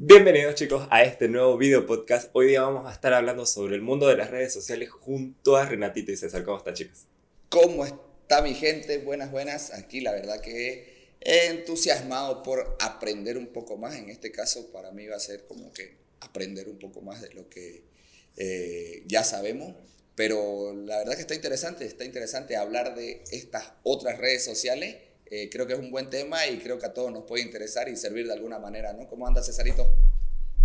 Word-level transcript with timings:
Bienvenidos 0.00 0.54
chicos 0.54 0.86
a 0.92 1.02
este 1.02 1.26
nuevo 1.26 1.58
video 1.58 1.84
podcast. 1.84 2.30
Hoy 2.32 2.46
día 2.46 2.62
vamos 2.62 2.88
a 2.88 2.94
estar 2.94 3.12
hablando 3.12 3.44
sobre 3.46 3.74
el 3.74 3.82
mundo 3.82 4.06
de 4.06 4.16
las 4.16 4.30
redes 4.30 4.52
sociales 4.52 4.90
junto 4.90 5.56
a 5.56 5.66
Renatito 5.66 6.12
y 6.12 6.16
César. 6.16 6.44
¿Cómo 6.44 6.58
están 6.58 6.74
chicos? 6.74 7.06
¿Cómo 7.48 7.84
está 7.84 8.40
mi 8.40 8.54
gente? 8.54 8.98
Buenas, 8.98 9.32
buenas. 9.32 9.72
Aquí 9.74 10.00
la 10.00 10.12
verdad 10.12 10.40
que 10.40 11.16
entusiasmado 11.20 12.44
por 12.44 12.76
aprender 12.78 13.36
un 13.36 13.48
poco 13.48 13.76
más. 13.76 13.96
En 13.96 14.08
este 14.08 14.30
caso 14.30 14.70
para 14.70 14.92
mí 14.92 15.08
va 15.08 15.16
a 15.16 15.20
ser 15.20 15.46
como 15.48 15.72
que 15.72 15.96
aprender 16.20 16.68
un 16.68 16.78
poco 16.78 17.00
más 17.00 17.20
de 17.20 17.34
lo 17.34 17.48
que 17.48 17.82
eh, 18.36 19.02
ya 19.06 19.24
sabemos. 19.24 19.74
Pero 20.14 20.74
la 20.74 20.98
verdad 20.98 21.16
que 21.16 21.22
está 21.22 21.34
interesante, 21.34 21.84
está 21.84 22.04
interesante 22.04 22.54
hablar 22.54 22.94
de 22.94 23.24
estas 23.32 23.72
otras 23.82 24.18
redes 24.18 24.44
sociales 24.44 24.94
eh, 25.30 25.48
creo 25.50 25.66
que 25.66 25.74
es 25.74 25.78
un 25.78 25.90
buen 25.90 26.08
tema 26.08 26.46
y 26.46 26.58
creo 26.58 26.78
que 26.78 26.86
a 26.86 26.94
todos 26.94 27.12
nos 27.12 27.24
puede 27.24 27.42
interesar 27.42 27.88
y 27.88 27.96
servir 27.96 28.26
de 28.26 28.32
alguna 28.32 28.58
manera, 28.58 28.92
¿no? 28.92 29.06
¿Cómo 29.06 29.26
anda 29.26 29.42
Cesarito? 29.42 29.94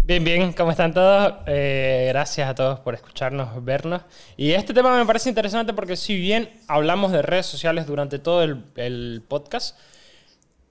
Bien, 0.05 0.23
bien, 0.23 0.51
¿cómo 0.51 0.71
están 0.71 0.93
todos? 0.93 1.35
Eh, 1.47 2.07
gracias 2.09 2.49
a 2.49 2.53
todos 2.53 2.79
por 2.81 2.93
escucharnos, 2.93 3.63
vernos. 3.63 4.01
Y 4.35 4.51
este 4.51 4.73
tema 4.73 4.97
me 4.97 5.05
parece 5.05 5.29
interesante 5.29 5.73
porque 5.73 5.95
si 5.95 6.17
bien 6.17 6.49
hablamos 6.67 7.13
de 7.13 7.21
redes 7.21 7.45
sociales 7.45 7.85
durante 7.85 8.19
todo 8.19 8.43
el, 8.43 8.65
el 8.75 9.23
podcast, 9.27 9.77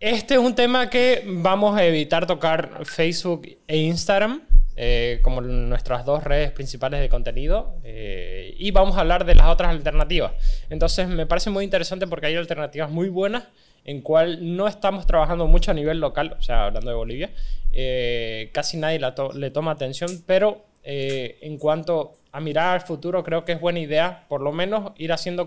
este 0.01 0.35
es 0.35 0.41
un 0.41 0.55
tema 0.55 0.91
que 0.91 1.25
vamos 1.27 1.79
a 1.79 1.85
evitar 1.85 2.27
tocar 2.27 2.85
Facebook 2.85 3.57
e 3.67 3.77
Instagram. 3.79 4.43
Eh, 4.75 5.21
como 5.23 5.43
nuestras 5.43 6.07
dos 6.07 6.25
redes 6.25 6.51
principales 6.51 6.99
de 7.01 7.11
contenido 7.11 7.77
eh, 7.85 8.55
y 8.59 8.71
vamos 8.71 8.97
a 8.97 9.01
hablar 9.01 9.27
de 9.27 9.35
las 9.35 9.49
otras 9.49 9.71
alternativas. 9.71 10.33
Entonces 10.71 11.09
me 11.09 11.27
parece 11.27 11.51
muy 11.51 11.63
interesante 11.63 12.07
porque 12.07 12.29
hay 12.29 12.37
alternativas 12.37 12.91
muy 12.91 13.11
buenas 13.11 13.45
en 13.85 14.01
cual 14.01 14.57
no 14.57 14.69
estamos 14.69 15.07
trabajando 15.07 15.47
mucho 15.47 15.71
a 15.71 15.75
nivel 15.75 16.01
local, 16.01 16.37
o 16.39 16.43
sea, 16.43 16.67
hablando 16.67 16.91
de 16.91 16.97
Bolivia, 16.97 17.31
eh, 17.73 18.51
casi 18.53 18.77
nadie 18.77 19.01
le 19.35 19.51
toma 19.51 19.73
atención, 19.73 20.23
pero 20.27 20.65
eh, 20.85 21.39
en 21.43 21.59
cuanto 21.59 22.15
a 22.33 22.41
mirar 22.41 22.75
al 22.75 22.81
futuro, 22.81 23.23
creo 23.23 23.45
que 23.45 23.53
es 23.53 23.61
buena 23.61 23.81
idea, 23.81 24.25
por 24.29 24.41
lo 24.41 24.53
menos, 24.53 24.93
ir 24.97 25.13
haciendo 25.13 25.47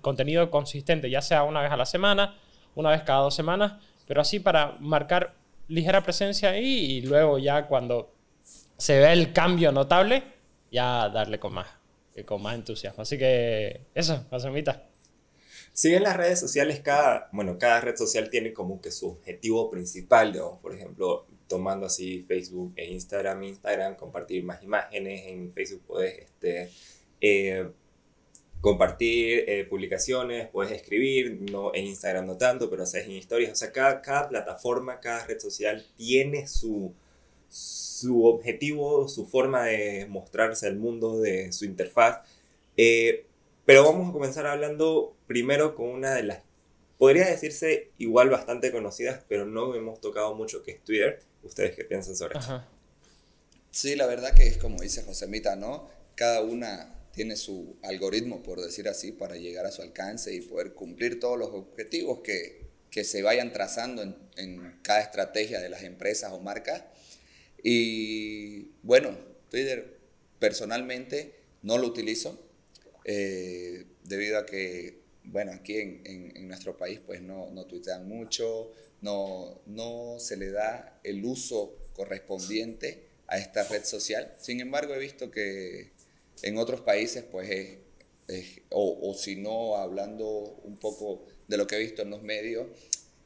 contenido 0.00 0.50
consistente, 0.50 1.10
ya 1.10 1.22
sea 1.22 1.42
una 1.42 1.62
vez 1.62 1.70
a 1.72 1.76
la 1.76 1.86
semana, 1.86 2.36
una 2.74 2.90
vez 2.90 3.02
cada 3.02 3.20
dos 3.20 3.34
semanas, 3.34 3.74
pero 4.06 4.20
así 4.20 4.40
para 4.40 4.76
marcar 4.80 5.34
ligera 5.68 6.02
presencia 6.02 6.50
ahí 6.50 6.66
y 6.66 7.02
luego 7.02 7.38
ya 7.38 7.66
cuando 7.66 8.12
se 8.76 8.98
ve 8.98 9.12
el 9.12 9.32
cambio 9.32 9.72
notable, 9.72 10.22
ya 10.70 11.08
darle 11.08 11.38
con 11.38 11.54
más, 11.54 11.66
con 12.24 12.42
más 12.42 12.54
entusiasmo. 12.54 13.02
Así 13.02 13.18
que 13.18 13.82
eso, 13.94 14.24
Pasamita. 14.28 14.89
Si 15.80 15.88
bien 15.88 16.02
las 16.02 16.14
redes 16.14 16.38
sociales, 16.38 16.80
cada, 16.80 17.30
bueno, 17.32 17.56
cada 17.58 17.80
red 17.80 17.96
social 17.96 18.28
tiene 18.28 18.52
como 18.52 18.82
que 18.82 18.90
su 18.90 19.08
objetivo 19.08 19.70
principal, 19.70 20.30
digamos, 20.30 20.60
por 20.60 20.74
ejemplo, 20.74 21.26
tomando 21.48 21.86
así 21.86 22.22
Facebook 22.28 22.74
e 22.76 22.92
Instagram, 22.92 23.42
Instagram, 23.44 23.96
compartir 23.96 24.44
más 24.44 24.62
imágenes, 24.62 25.28
en 25.28 25.50
Facebook 25.54 25.80
puedes 25.86 26.18
este, 26.18 26.68
eh, 27.22 27.70
compartir 28.60 29.44
eh, 29.48 29.64
publicaciones, 29.64 30.50
puedes 30.50 30.72
escribir, 30.72 31.50
no, 31.50 31.74
en 31.74 31.86
Instagram 31.86 32.26
no 32.26 32.36
tanto, 32.36 32.68
pero 32.68 32.82
haces 32.82 33.06
en 33.06 33.12
historias, 33.12 33.52
o 33.52 33.56
sea, 33.56 33.72
cada, 33.72 34.02
cada 34.02 34.28
plataforma, 34.28 35.00
cada 35.00 35.24
red 35.24 35.38
social 35.38 35.86
tiene 35.96 36.46
su, 36.46 36.92
su 37.48 38.26
objetivo, 38.26 39.08
su 39.08 39.24
forma 39.26 39.64
de 39.64 40.04
mostrarse 40.10 40.66
al 40.66 40.76
mundo, 40.76 41.18
de 41.18 41.52
su 41.52 41.64
interfaz. 41.64 42.18
Eh, 42.76 43.24
pero 43.70 43.84
vamos 43.84 44.08
a 44.08 44.12
comenzar 44.12 44.46
hablando 44.46 45.16
primero 45.28 45.76
con 45.76 45.90
una 45.90 46.12
de 46.12 46.24
las, 46.24 46.40
podría 46.98 47.26
decirse 47.26 47.92
igual 47.98 48.28
bastante 48.28 48.72
conocidas, 48.72 49.22
pero 49.28 49.46
no 49.46 49.76
hemos 49.76 50.00
tocado 50.00 50.34
mucho, 50.34 50.64
que 50.64 50.72
es 50.72 50.82
Twitter. 50.82 51.20
¿Ustedes 51.44 51.76
qué 51.76 51.84
piensan 51.84 52.16
sobre 52.16 52.40
eso? 52.40 52.64
Sí, 53.70 53.94
la 53.94 54.06
verdad 54.06 54.34
que 54.34 54.48
es 54.48 54.58
como 54.58 54.80
dice 54.80 55.04
Josemita, 55.04 55.54
¿no? 55.54 55.88
Cada 56.16 56.42
una 56.42 56.96
tiene 57.12 57.36
su 57.36 57.76
algoritmo, 57.84 58.42
por 58.42 58.60
decir 58.60 58.88
así, 58.88 59.12
para 59.12 59.36
llegar 59.36 59.66
a 59.66 59.70
su 59.70 59.82
alcance 59.82 60.34
y 60.34 60.40
poder 60.40 60.74
cumplir 60.74 61.20
todos 61.20 61.38
los 61.38 61.50
objetivos 61.50 62.22
que, 62.24 62.66
que 62.90 63.04
se 63.04 63.22
vayan 63.22 63.52
trazando 63.52 64.02
en, 64.02 64.16
en, 64.36 64.80
cada 64.82 65.00
estrategia 65.00 65.60
de 65.60 65.68
las 65.68 65.84
empresas 65.84 66.32
o 66.32 66.40
marcas. 66.40 66.82
Y 67.62 68.72
bueno, 68.82 69.16
Twitter 69.48 69.96
personalmente 70.40 71.36
no 71.62 71.78
lo 71.78 71.86
utilizo, 71.86 72.49
eh, 73.04 73.86
debido 74.04 74.38
a 74.38 74.46
que, 74.46 75.00
bueno, 75.24 75.52
aquí 75.52 75.76
en, 75.78 76.02
en, 76.04 76.48
nuestro 76.48 76.76
país 76.76 77.00
pues 77.04 77.22
no, 77.22 77.50
no 77.50 77.66
tuitean 77.66 78.08
mucho, 78.08 78.72
no, 79.00 79.60
no 79.66 80.16
se 80.18 80.36
le 80.36 80.50
da 80.50 81.00
el 81.04 81.24
uso 81.24 81.76
correspondiente 81.94 83.08
a 83.26 83.38
esta 83.38 83.64
red 83.64 83.84
social. 83.84 84.34
Sin 84.38 84.60
embargo, 84.60 84.94
he 84.94 84.98
visto 84.98 85.30
que 85.30 85.92
en 86.42 86.58
otros 86.58 86.80
países 86.80 87.24
pues 87.24 87.50
es, 88.28 88.60
o, 88.70 89.10
o, 89.10 89.14
si 89.14 89.36
no, 89.36 89.76
hablando 89.76 90.26
un 90.64 90.76
poco 90.76 91.26
de 91.48 91.56
lo 91.56 91.66
que 91.66 91.76
he 91.76 91.80
visto 91.80 92.02
en 92.02 92.10
los 92.10 92.22
medios, 92.22 92.66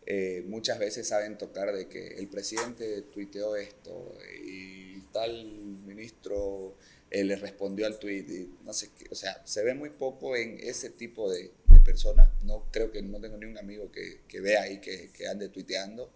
eh, 0.07 0.45
muchas 0.47 0.79
veces 0.79 1.09
saben 1.09 1.39
tocar 1.39 1.75
de 1.75 1.89
que 1.89 2.09
el 2.09 2.29
presidente 2.29 3.03
tuiteó 3.03 3.57
esto 3.57 4.15
y 4.45 5.01
tal 5.13 5.47
ministro 5.87 6.77
eh, 7.15 7.23
le 7.23 7.37
respondió 7.37 7.87
al 7.87 8.01
tweet, 8.01 8.27
y 8.29 8.55
no 8.65 8.73
sé 8.73 8.91
qué, 8.99 9.07
o 9.09 9.15
sea, 9.15 9.41
se 9.47 9.63
ve 9.63 9.73
muy 9.73 9.91
poco 9.91 10.35
en 10.37 10.59
ese 10.59 10.91
tipo 10.91 11.31
de, 11.31 11.53
personas. 11.85 12.31
No 12.43 12.67
creo 12.73 12.91
que 12.91 13.03
no 13.03 13.21
tengo 13.21 13.37
ni 13.37 13.45
un 13.45 13.59
amigo 13.59 13.93
que, 13.93 14.23
que 14.27 14.41
vea 14.41 14.63
ahí 14.63 14.81
que, 14.81 15.11
que, 15.11 15.29
ande 15.29 15.51
tuiteando 15.51 16.11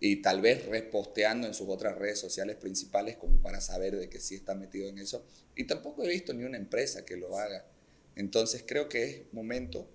y 0.00 0.22
tal 0.22 0.40
vez 0.40 0.64
reposteando 0.64 1.46
en 1.46 1.52
sus 1.52 1.68
otras 1.68 1.98
redes 1.98 2.18
sociales 2.18 2.56
principales 2.56 3.18
como 3.18 3.36
para 3.42 3.60
saber 3.60 3.96
de 3.96 4.08
que 4.08 4.18
sí 4.18 4.34
está 4.36 4.54
metido 4.54 4.88
en 4.88 4.98
eso. 4.98 5.22
Y 5.54 5.64
tampoco 5.64 6.04
he 6.04 6.08
visto 6.08 6.32
ni 6.32 6.44
una 6.44 6.56
empresa 6.56 7.04
que 7.04 7.18
lo 7.18 7.38
haga. 7.38 7.66
Entonces 8.16 8.64
creo 8.66 8.88
que 8.88 9.04
es 9.04 9.20
momento, 9.32 9.86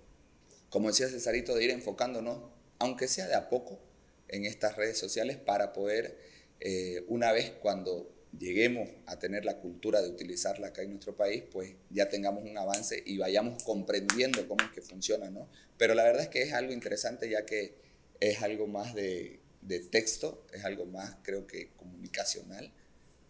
como 0.70 0.88
decía 0.88 1.08
Cesarito, 1.08 1.56
de 1.56 1.64
ir 1.64 1.70
enfocándonos, 1.70 2.44
aunque 2.78 3.08
sea 3.08 3.26
de 3.26 3.34
a 3.34 3.48
poco, 3.48 3.80
en 4.28 4.46
estas 4.46 4.76
redes 4.76 4.96
sociales 4.96 5.36
para 5.36 5.72
poder, 5.72 6.16
eh, 6.60 7.04
una 7.08 7.32
vez 7.32 7.50
cuando 7.60 8.15
lleguemos 8.38 8.88
a 9.06 9.18
tener 9.18 9.44
la 9.44 9.58
cultura 9.58 10.02
de 10.02 10.08
utilizarla 10.08 10.68
acá 10.68 10.82
en 10.82 10.90
nuestro 10.90 11.16
país, 11.16 11.42
pues 11.50 11.74
ya 11.90 12.08
tengamos 12.08 12.44
un 12.44 12.56
avance 12.58 13.02
y 13.04 13.18
vayamos 13.18 13.62
comprendiendo 13.62 14.46
cómo 14.48 14.64
es 14.64 14.70
que 14.70 14.82
funciona, 14.82 15.30
¿no? 15.30 15.48
Pero 15.78 15.94
la 15.94 16.04
verdad 16.04 16.22
es 16.22 16.28
que 16.28 16.42
es 16.42 16.52
algo 16.52 16.72
interesante 16.72 17.28
ya 17.28 17.46
que 17.46 17.74
es 18.20 18.42
algo 18.42 18.66
más 18.66 18.94
de, 18.94 19.40
de 19.62 19.80
texto, 19.80 20.44
es 20.52 20.64
algo 20.64 20.86
más 20.86 21.16
creo 21.22 21.46
que 21.46 21.70
comunicacional. 21.76 22.72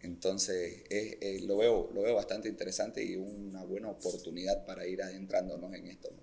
Entonces 0.01 0.83
eh, 0.89 1.39
lo, 1.43 1.57
veo, 1.57 1.89
lo 1.93 2.01
veo 2.03 2.15
bastante 2.15 2.47
interesante 2.47 3.03
y 3.03 3.15
una 3.15 3.63
buena 3.63 3.89
oportunidad 3.89 4.65
para 4.65 4.85
ir 4.87 5.01
adentrándonos 5.01 5.73
en 5.73 5.87
esto. 5.87 6.09
¿no? 6.11 6.19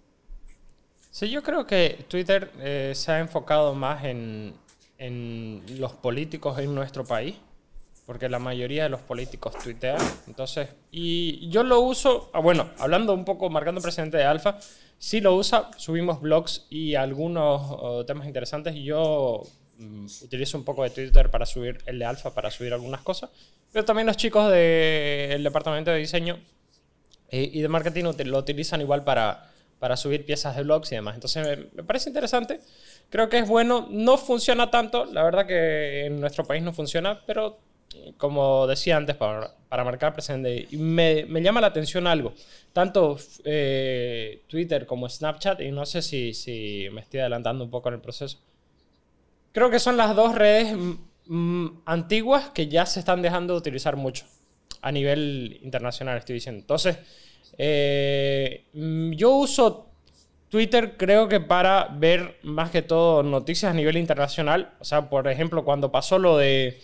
Sí, 1.11 1.31
yo 1.31 1.43
creo 1.43 1.67
que 1.67 2.05
Twitter 2.09 2.51
eh, 2.61 2.93
se 2.95 3.13
ha 3.13 3.19
enfocado 3.19 3.75
más 3.75 4.05
en, 4.05 4.55
en 4.99 5.63
los 5.79 5.93
políticos 5.95 6.59
en 6.59 6.75
nuestro 6.75 7.05
país 7.05 7.37
porque 8.07 8.29
la 8.29 8.39
mayoría 8.39 8.85
de 8.85 8.89
los 8.89 9.01
políticos 9.01 9.55
tuitean. 9.63 10.01
Entonces, 10.27 10.69
y 10.91 11.49
yo 11.49 11.63
lo 11.63 11.81
uso, 11.81 12.31
ah, 12.35 12.41
bueno, 12.41 12.71
hablando 12.79 13.15
un 13.15 13.25
poco, 13.25 13.49
marcando 13.51 13.81
presidente 13.81 14.19
de 14.19 14.25
Alfa, 14.25 14.59
sí 14.99 15.21
lo 15.21 15.35
usa, 15.35 15.71
subimos 15.77 16.21
blogs 16.21 16.67
y 16.71 16.95
algunos 16.95 17.63
oh, 17.71 18.05
temas 18.05 18.27
interesantes 18.27 18.75
y 18.75 18.85
yo 18.85 19.43
mm, 19.79 20.07
utilizo 20.23 20.59
un 20.59 20.65
poco 20.65 20.83
de 20.83 20.91
Twitter 20.91 21.31
para 21.31 21.47
subir 21.47 21.79
el 21.87 21.99
de 21.99 22.05
Alfa, 22.05 22.35
para 22.35 22.51
subir 22.51 22.73
algunas 22.73 23.01
cosas, 23.01 23.31
pero 23.73 23.85
también 23.85 24.07
los 24.07 24.17
chicos 24.17 24.51
del 24.51 25.43
departamento 25.43 25.91
de 25.91 25.99
diseño 25.99 26.39
eh, 27.31 27.51
y 27.53 27.61
de 27.63 27.69
marketing 27.69 28.05
lo 28.05 28.39
utilizan 28.39 28.81
igual 28.83 29.03
para, 29.03 29.51
para 29.79 29.97
subir 29.97 30.25
piezas 30.25 30.57
de 30.57 30.63
blogs 30.63 30.93
y 30.93 30.95
demás. 30.95 31.15
Entonces, 31.15 31.59
me 31.75 31.83
parece 31.83 32.09
interesante. 32.09 32.61
Creo 33.11 33.29
que 33.29 33.39
es 33.39 33.49
bueno. 33.49 33.89
No 33.91 34.17
funciona 34.17 34.71
tanto, 34.71 35.05
la 35.07 35.25
verdad 35.25 35.47
que 35.47 36.07
en 36.07 36.21
nuestro 36.21 36.45
país 36.45 36.63
no 36.63 36.73
funciona, 36.73 37.23
pero 37.27 37.59
como 38.17 38.67
decía 38.67 38.97
antes, 38.97 39.17
para, 39.17 39.55
para 39.69 39.85
marcar 39.85 40.13
presente. 40.13 40.69
Y 40.71 40.77
me, 40.77 41.25
me, 41.27 41.43
llama 41.43 41.61
la 41.61 41.69
atención 41.69 42.07
algo. 42.07 42.35
Tanto 42.73 43.17
eh, 43.45 44.43
Twitter 44.47 44.87
como 44.87 45.09
Snapchat, 45.09 45.61
y 45.61 45.71
no 45.71 45.87
sé 45.87 46.03
si, 46.03 46.35
si, 46.35 46.89
me 46.93 47.01
estoy 47.01 47.21
adelantando 47.21 47.65
un 47.65 47.71
poco 47.71 47.89
en 47.89 47.97
el 47.97 48.01
proceso. 48.01 48.39
Creo 49.53 49.71
que 49.71 49.79
son 49.79 49.97
las 49.97 50.15
dos 50.17 50.35
redes 50.35 50.77
antiguas 51.87 52.51
que 52.51 52.69
ya 52.69 52.87
se 52.87 53.01
están 53.01 53.23
dejando 53.23 53.55
de 53.55 53.59
utilizar 53.59 53.97
mucho. 53.97 54.27
A 54.83 54.93
nivel 54.93 55.59
internacional, 55.63 56.19
estoy 56.19 56.35
diciendo. 56.35 56.61
Entonces, 56.61 56.99
eh, 57.57 58.67
yo 58.73 59.31
uso 59.31 59.95
Twitter 60.55 60.97
creo 60.97 61.29
que 61.29 61.41
para 61.41 61.89
ver 61.89 62.39
más 62.43 62.71
que 62.71 62.81
todo 62.81 63.25
noticias 63.25 63.73
a 63.73 63.75
nivel 63.75 63.97
internacional. 63.97 64.73
O 64.79 64.85
sea, 64.85 65.11
por 65.11 65.27
ejemplo, 65.27 65.65
cuando 65.65 65.91
pasó 65.91 66.19
lo 66.19 66.37
de 66.37 66.81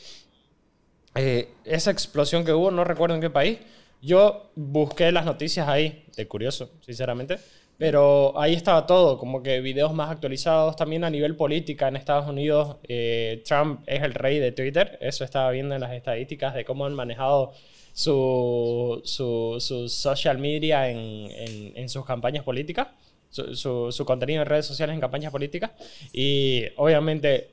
eh, 1.15 1.49
esa 1.65 1.91
explosión 1.91 2.45
que 2.45 2.53
hubo, 2.53 2.71
no 2.71 2.85
recuerdo 2.85 3.15
en 3.15 3.21
qué 3.21 3.31
país, 3.31 3.59
yo 4.03 4.51
busqué 4.55 5.13
las 5.13 5.25
noticias 5.25 5.69
ahí, 5.69 6.05
de 6.17 6.27
curioso, 6.27 6.71
sinceramente, 6.81 7.39
Pero 7.81 8.39
ahí 8.39 8.53
estaba 8.53 8.87
todo, 8.87 9.17
como 9.17 9.43
que 9.43 9.63
videos 9.63 9.95
más 9.95 10.11
actualizados. 10.11 10.77
También 10.77 11.03
a 11.03 11.09
nivel 11.09 11.35
política 11.35 11.89
en 11.89 11.97
Estados 11.97 12.29
Unidos, 12.29 12.77
eh, 12.87 13.43
Trump 13.47 13.81
es 13.87 14.03
el 14.03 14.13
rey 14.13 14.39
de 14.39 14.53
Twitter. 14.53 14.99
Eso 15.01 15.25
estaba 15.25 15.51
viendo 15.51 15.75
en 15.75 15.81
las 15.81 15.95
estadísticas 15.95 16.53
de 16.55 16.67
cómo 16.67 16.85
han 16.85 16.93
manejado 16.93 17.53
su, 17.95 19.01
su, 19.05 19.57
su 19.61 19.89
social 19.89 20.37
media 20.37 20.91
en, 20.91 20.99
en, 20.99 21.73
en 21.75 21.89
sus 21.89 22.05
campañas 22.05 22.45
políticas, 22.45 22.89
su, 23.31 23.55
su, 23.57 23.91
su 23.91 24.05
contenido 24.05 24.43
en 24.43 24.49
redes 24.49 24.67
sociales 24.67 24.93
en 24.93 25.01
campañas 25.01 25.33
políticas. 25.33 25.71
Y 26.13 26.65
obviamente 26.77 27.49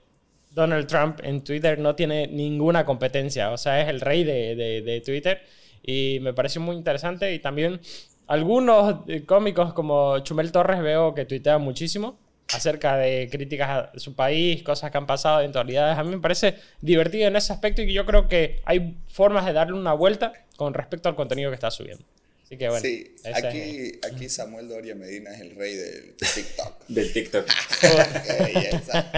Donald 0.57 0.87
Trump 0.87 1.19
en 1.21 1.43
Twitter 1.43 1.77
no 1.77 1.93
tiene 1.93 2.25
ninguna 2.25 2.83
competencia, 2.83 3.51
o 3.51 3.57
sea, 3.59 3.79
es 3.79 3.89
el 3.89 4.01
rey 4.01 4.23
de, 4.23 4.55
de, 4.55 4.81
de 4.81 5.01
Twitter 5.01 5.43
y 5.83 6.17
me 6.21 6.33
pareció 6.33 6.59
muy 6.61 6.75
interesante 6.75 7.31
y 7.31 7.37
también 7.37 7.79
algunos 8.25 9.01
cómicos 9.27 9.73
como 9.73 10.17
Chumel 10.19 10.51
Torres 10.51 10.81
veo 10.81 11.13
que 11.13 11.25
tuitean 11.25 11.61
muchísimo 11.61 12.17
acerca 12.51 12.97
de 12.97 13.29
críticas 13.31 13.69
a 13.69 13.99
su 13.99 14.15
país, 14.15 14.63
cosas 14.63 14.89
que 14.89 14.97
han 14.97 15.05
pasado, 15.05 15.41
eventualidades. 15.41 15.95
A 15.95 16.03
mí 16.03 16.09
me 16.09 16.19
parece 16.19 16.55
divertido 16.81 17.27
en 17.27 17.35
ese 17.35 17.53
aspecto 17.53 17.83
y 17.83 17.93
yo 17.93 18.07
creo 18.07 18.27
que 18.27 18.61
hay 18.65 18.97
formas 19.07 19.45
de 19.45 19.53
darle 19.53 19.77
una 19.77 19.93
vuelta 19.93 20.33
con 20.55 20.73
respecto 20.73 21.07
al 21.07 21.15
contenido 21.15 21.51
que 21.51 21.55
está 21.55 21.69
subiendo. 21.69 22.03
Así 22.47 22.57
que 22.57 22.69
bueno. 22.69 22.81
Sí, 22.81 23.13
aquí, 23.33 23.99
aquí 24.09 24.29
Samuel 24.29 24.69
Doria 24.69 24.95
Medina 24.95 25.33
es 25.35 25.41
el 25.41 25.55
rey 25.55 25.75
del 25.75 26.15
TikTok. 26.15 26.79
Del 26.87 27.13
TikTok. 27.13 27.45
Qué 27.81 28.43
belleza. 28.53 29.11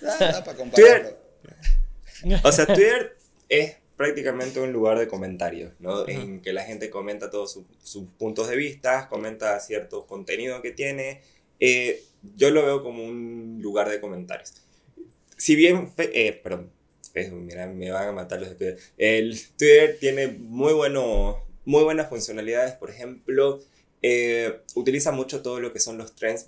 Nada 0.00 0.44
para 0.44 0.56
compararlo. 0.56 1.18
O 2.44 2.50
sea, 2.52 2.66
Twitter 2.66 3.16
es 3.50 3.76
prácticamente 3.96 4.58
un 4.60 4.72
lugar 4.72 4.98
de 4.98 5.06
comentarios, 5.06 5.72
¿no? 5.80 6.08
En 6.08 6.40
que 6.40 6.52
la 6.52 6.62
gente 6.64 6.88
comenta 6.88 7.30
todos 7.30 7.52
sus 7.52 7.64
sus 7.82 8.06
puntos 8.18 8.48
de 8.48 8.56
vista, 8.56 9.08
comenta 9.08 9.58
cierto 9.60 10.06
contenido 10.06 10.62
que 10.62 10.70
tiene. 10.72 11.20
Eh, 11.60 12.02
yo 12.36 12.50
lo 12.50 12.64
veo 12.64 12.82
como 12.82 13.04
un 13.04 13.58
lugar 13.60 13.88
de 13.90 14.00
comentarios. 14.00 14.54
Si 15.36 15.54
bien, 15.56 15.92
fe- 15.92 16.10
eh, 16.28 16.32
perdón, 16.32 16.70
mira, 17.32 17.66
me 17.66 17.90
van 17.90 18.08
a 18.08 18.12
matar 18.12 18.40
los 18.40 18.48
de 18.50 18.54
Twitter. 18.54 18.78
El 18.96 19.38
Twitter 19.56 19.96
tiene 20.00 20.28
muy, 20.28 20.72
bueno, 20.72 21.44
muy 21.68 21.84
buenas 21.84 22.08
funcionalidades, 22.08 22.72
por 22.74 22.88
ejemplo, 22.88 23.60
eh, 24.00 24.60
utiliza 24.74 25.12
mucho 25.12 25.42
todo 25.42 25.60
lo 25.60 25.70
que 25.72 25.80
son 25.80 25.98
los 25.98 26.14
trends 26.14 26.46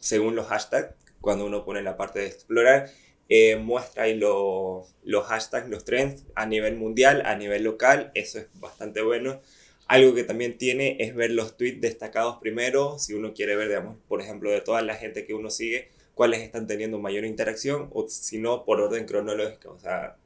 según 0.00 0.34
los 0.34 0.46
hashtags, 0.48 0.94
cuando 1.20 1.46
uno 1.46 1.64
pone 1.64 1.80
la 1.82 1.96
parte 1.96 2.18
de 2.18 2.26
explorar, 2.26 2.90
eh, 3.28 3.54
muestra 3.56 4.02
ahí 4.04 4.14
lo- 4.18 4.84
los 5.04 5.26
hashtags, 5.26 5.68
los 5.68 5.84
trends 5.84 6.24
a 6.34 6.44
nivel 6.46 6.74
mundial, 6.76 7.22
a 7.24 7.36
nivel 7.36 7.62
local, 7.62 8.10
eso 8.14 8.40
es 8.40 8.46
bastante 8.54 9.00
bueno. 9.02 9.40
Algo 9.86 10.12
que 10.14 10.24
también 10.24 10.58
tiene 10.58 10.96
es 10.98 11.14
ver 11.14 11.30
los 11.30 11.56
tweets 11.56 11.80
destacados 11.80 12.38
primero, 12.40 12.98
si 12.98 13.14
uno 13.14 13.34
quiere 13.34 13.54
ver, 13.54 13.68
digamos, 13.68 13.96
por 14.08 14.20
ejemplo, 14.20 14.50
de 14.50 14.60
toda 14.60 14.82
la 14.82 14.96
gente 14.96 15.24
que 15.24 15.34
uno 15.34 15.50
sigue, 15.50 15.88
cuáles 16.14 16.40
están 16.40 16.66
teniendo 16.66 16.98
mayor 16.98 17.24
interacción, 17.24 17.90
o 17.92 18.08
si 18.08 18.38
no, 18.38 18.64
por 18.64 18.80
orden 18.80 19.06
cronológico. 19.06 19.70
O 19.72 19.78
sea, 19.78 20.16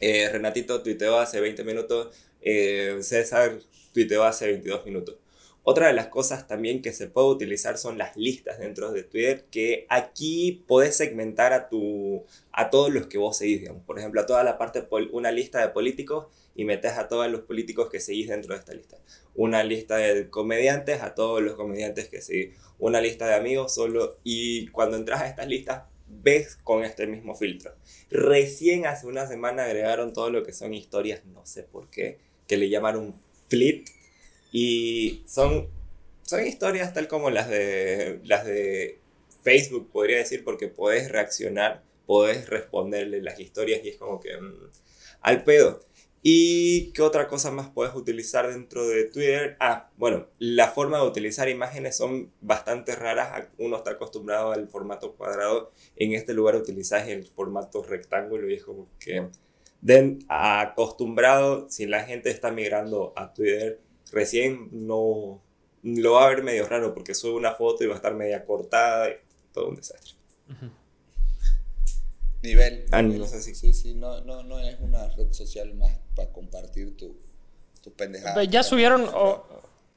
eh, 0.00 0.28
Renatito 0.30 0.82
tuiteó 0.82 1.18
hace 1.18 1.40
20 1.40 1.64
minutos, 1.64 2.14
eh, 2.40 2.98
César 3.00 3.58
tuiteó 3.92 4.24
hace 4.24 4.46
22 4.46 4.84
minutos. 4.84 5.16
Otra 5.70 5.88
de 5.88 5.92
las 5.92 6.06
cosas 6.06 6.46
también 6.46 6.80
que 6.80 6.94
se 6.94 7.08
puede 7.08 7.28
utilizar 7.28 7.76
son 7.76 7.98
las 7.98 8.16
listas 8.16 8.58
dentro 8.58 8.90
de 8.90 9.02
Twitter, 9.02 9.44
que 9.50 9.86
aquí 9.90 10.64
podés 10.66 10.96
segmentar 10.96 11.52
a, 11.52 11.68
tu, 11.68 12.24
a 12.52 12.70
todos 12.70 12.90
los 12.90 13.06
que 13.06 13.18
vos 13.18 13.36
seguís, 13.36 13.60
digamos. 13.60 13.82
Por 13.84 13.98
ejemplo, 13.98 14.22
a 14.22 14.24
toda 14.24 14.42
la 14.44 14.56
parte, 14.56 14.88
una 15.12 15.30
lista 15.30 15.60
de 15.60 15.68
políticos 15.68 16.28
y 16.54 16.64
metes 16.64 16.92
a 16.92 17.08
todos 17.08 17.30
los 17.30 17.42
políticos 17.42 17.90
que 17.90 18.00
seguís 18.00 18.28
dentro 18.28 18.54
de 18.54 18.60
esta 18.60 18.72
lista. 18.72 18.96
Una 19.34 19.62
lista 19.62 19.96
de 19.96 20.30
comediantes 20.30 21.02
a 21.02 21.14
todos 21.14 21.42
los 21.42 21.54
comediantes 21.54 22.08
que 22.08 22.22
seguís. 22.22 22.56
Una 22.78 23.02
lista 23.02 23.26
de 23.26 23.34
amigos 23.34 23.74
solo. 23.74 24.16
Y 24.24 24.68
cuando 24.68 24.96
entras 24.96 25.20
a 25.20 25.28
estas 25.28 25.48
listas, 25.48 25.82
ves 26.08 26.56
con 26.56 26.82
este 26.82 27.06
mismo 27.06 27.34
filtro. 27.34 27.74
Recién 28.10 28.86
hace 28.86 29.06
una 29.06 29.26
semana 29.26 29.64
agregaron 29.64 30.14
todo 30.14 30.30
lo 30.30 30.42
que 30.44 30.54
son 30.54 30.72
historias, 30.72 31.26
no 31.26 31.44
sé 31.44 31.62
por 31.62 31.90
qué, 31.90 32.18
que 32.48 32.56
le 32.56 32.68
llamaron 32.68 33.14
flit. 33.48 33.88
Y 34.50 35.22
son, 35.26 35.68
son 36.22 36.46
historias 36.46 36.92
tal 36.94 37.06
como 37.06 37.30
las 37.30 37.48
de, 37.48 38.20
las 38.24 38.44
de 38.44 38.98
Facebook, 39.44 39.90
podría 39.92 40.16
decir, 40.16 40.42
porque 40.42 40.68
podés 40.68 41.10
reaccionar, 41.10 41.84
podés 42.06 42.48
responderle 42.48 43.22
las 43.22 43.38
historias 43.38 43.84
y 43.84 43.90
es 43.90 43.96
como 43.96 44.18
que 44.18 44.36
mm, 44.36 44.70
al 45.20 45.44
pedo. 45.44 45.80
¿Y 46.22 46.90
qué 46.92 47.02
otra 47.02 47.28
cosa 47.28 47.52
más 47.52 47.70
puedes 47.70 47.94
utilizar 47.94 48.48
dentro 48.50 48.88
de 48.88 49.04
Twitter? 49.04 49.56
Ah, 49.60 49.90
bueno, 49.96 50.26
la 50.38 50.68
forma 50.68 50.98
de 50.98 51.06
utilizar 51.06 51.48
imágenes 51.48 51.96
son 51.96 52.32
bastante 52.40 52.96
raras. 52.96 53.48
Uno 53.56 53.76
está 53.76 53.92
acostumbrado 53.92 54.50
al 54.50 54.68
formato 54.68 55.14
cuadrado. 55.14 55.70
En 55.94 56.14
este 56.14 56.34
lugar 56.34 56.56
utilizas 56.56 57.06
el 57.08 57.24
formato 57.24 57.84
rectángulo 57.84 58.50
y 58.50 58.54
es 58.54 58.64
como 58.64 58.88
que 58.98 59.28
den 59.80 60.24
acostumbrado, 60.28 61.68
si 61.70 61.86
la 61.86 62.04
gente 62.04 62.30
está 62.30 62.50
migrando 62.50 63.12
a 63.16 63.32
Twitter, 63.32 63.80
recién 64.12 64.68
no 64.72 65.40
lo 65.82 66.12
va 66.12 66.24
a 66.26 66.28
ver 66.28 66.42
medio 66.42 66.66
raro 66.68 66.92
porque 66.94 67.14
sube 67.14 67.34
una 67.34 67.52
foto 67.52 67.84
y 67.84 67.86
va 67.86 67.94
a 67.94 67.96
estar 67.96 68.14
media 68.14 68.44
cortada 68.44 69.08
y 69.08 69.12
todo 69.52 69.68
un 69.68 69.76
desastre. 69.76 70.14
Nivel. 72.42 72.84
Ah, 72.92 73.02
nivel. 73.02 73.20
no 73.20 73.26
sé 73.26 73.40
si- 73.42 73.54
Sí, 73.54 73.72
sí, 73.72 73.94
no, 73.94 74.20
no, 74.22 74.42
no 74.42 74.60
es 74.60 74.78
una 74.80 75.08
red 75.10 75.32
social 75.32 75.74
más 75.74 75.90
para 76.14 76.30
compartir 76.30 76.96
tu, 76.96 77.16
tus 77.82 77.92
pendejadas. 77.94 78.48
Ya 78.48 78.62
subieron, 78.62 79.08
o- 79.12 79.44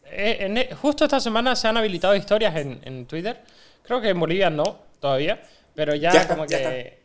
eh, 0.06 0.38
en- 0.42 0.58
eh, 0.58 0.70
justo 0.82 1.04
esta 1.06 1.20
semana 1.20 1.56
se 1.56 1.68
han 1.68 1.78
habilitado 1.78 2.16
historias 2.16 2.56
en, 2.56 2.80
en 2.84 3.06
Twitter. 3.06 3.42
Creo 3.84 4.02
que 4.02 4.10
en 4.10 4.20
Bolivia 4.20 4.50
no, 4.50 4.80
todavía, 5.00 5.42
pero 5.76 5.94
ya, 5.96 6.12
Ya 6.14 6.22
está, 6.22 6.34
como 6.36 6.46
ya 6.48 6.58
que... 6.58 7.01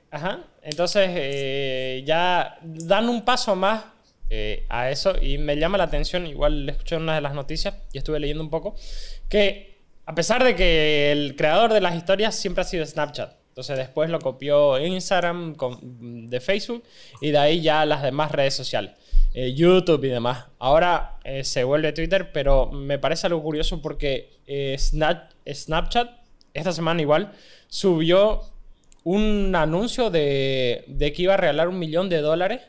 Entonces 0.62 1.10
eh, 1.14 2.02
ya 2.06 2.58
dan 2.62 3.08
un 3.08 3.24
paso 3.24 3.54
más 3.54 3.84
eh, 4.30 4.66
a 4.68 4.90
eso 4.90 5.14
y 5.20 5.38
me 5.38 5.56
llama 5.56 5.78
la 5.78 5.84
atención, 5.84 6.26
igual 6.26 6.68
escuché 6.68 6.96
una 6.96 7.14
de 7.14 7.20
las 7.20 7.34
noticias 7.34 7.74
y 7.92 7.98
estuve 7.98 8.18
leyendo 8.18 8.42
un 8.42 8.50
poco, 8.50 8.74
que 9.28 9.78
a 10.04 10.14
pesar 10.14 10.42
de 10.42 10.56
que 10.56 11.12
el 11.12 11.36
creador 11.36 11.72
de 11.72 11.80
las 11.80 11.94
historias 11.94 12.34
siempre 12.34 12.62
ha 12.62 12.64
sido 12.64 12.84
Snapchat, 12.84 13.34
entonces 13.48 13.78
después 13.78 14.10
lo 14.10 14.18
copió 14.18 14.78
Instagram 14.78 15.56
de 16.28 16.40
Facebook 16.40 16.82
y 17.20 17.30
de 17.30 17.38
ahí 17.38 17.60
ya 17.60 17.86
las 17.86 18.02
demás 18.02 18.32
redes 18.32 18.54
sociales, 18.54 18.92
eh, 19.34 19.54
YouTube 19.54 20.04
y 20.04 20.08
demás. 20.08 20.46
Ahora 20.58 21.18
se 21.42 21.64
vuelve 21.64 21.92
Twitter, 21.92 22.32
pero 22.32 22.70
me 22.72 22.98
parece 22.98 23.26
algo 23.28 23.42
curioso 23.42 23.80
porque 23.80 24.40
Snap- 24.46 25.30
Snapchat 25.48 26.10
esta 26.52 26.72
semana 26.72 27.00
igual 27.02 27.32
subió 27.68 28.42
un 29.06 29.54
anuncio 29.54 30.10
de, 30.10 30.82
de 30.88 31.12
que 31.12 31.22
iba 31.22 31.34
a 31.34 31.36
regalar 31.36 31.68
un 31.68 31.78
millón 31.78 32.08
de 32.08 32.18
dólares 32.20 32.60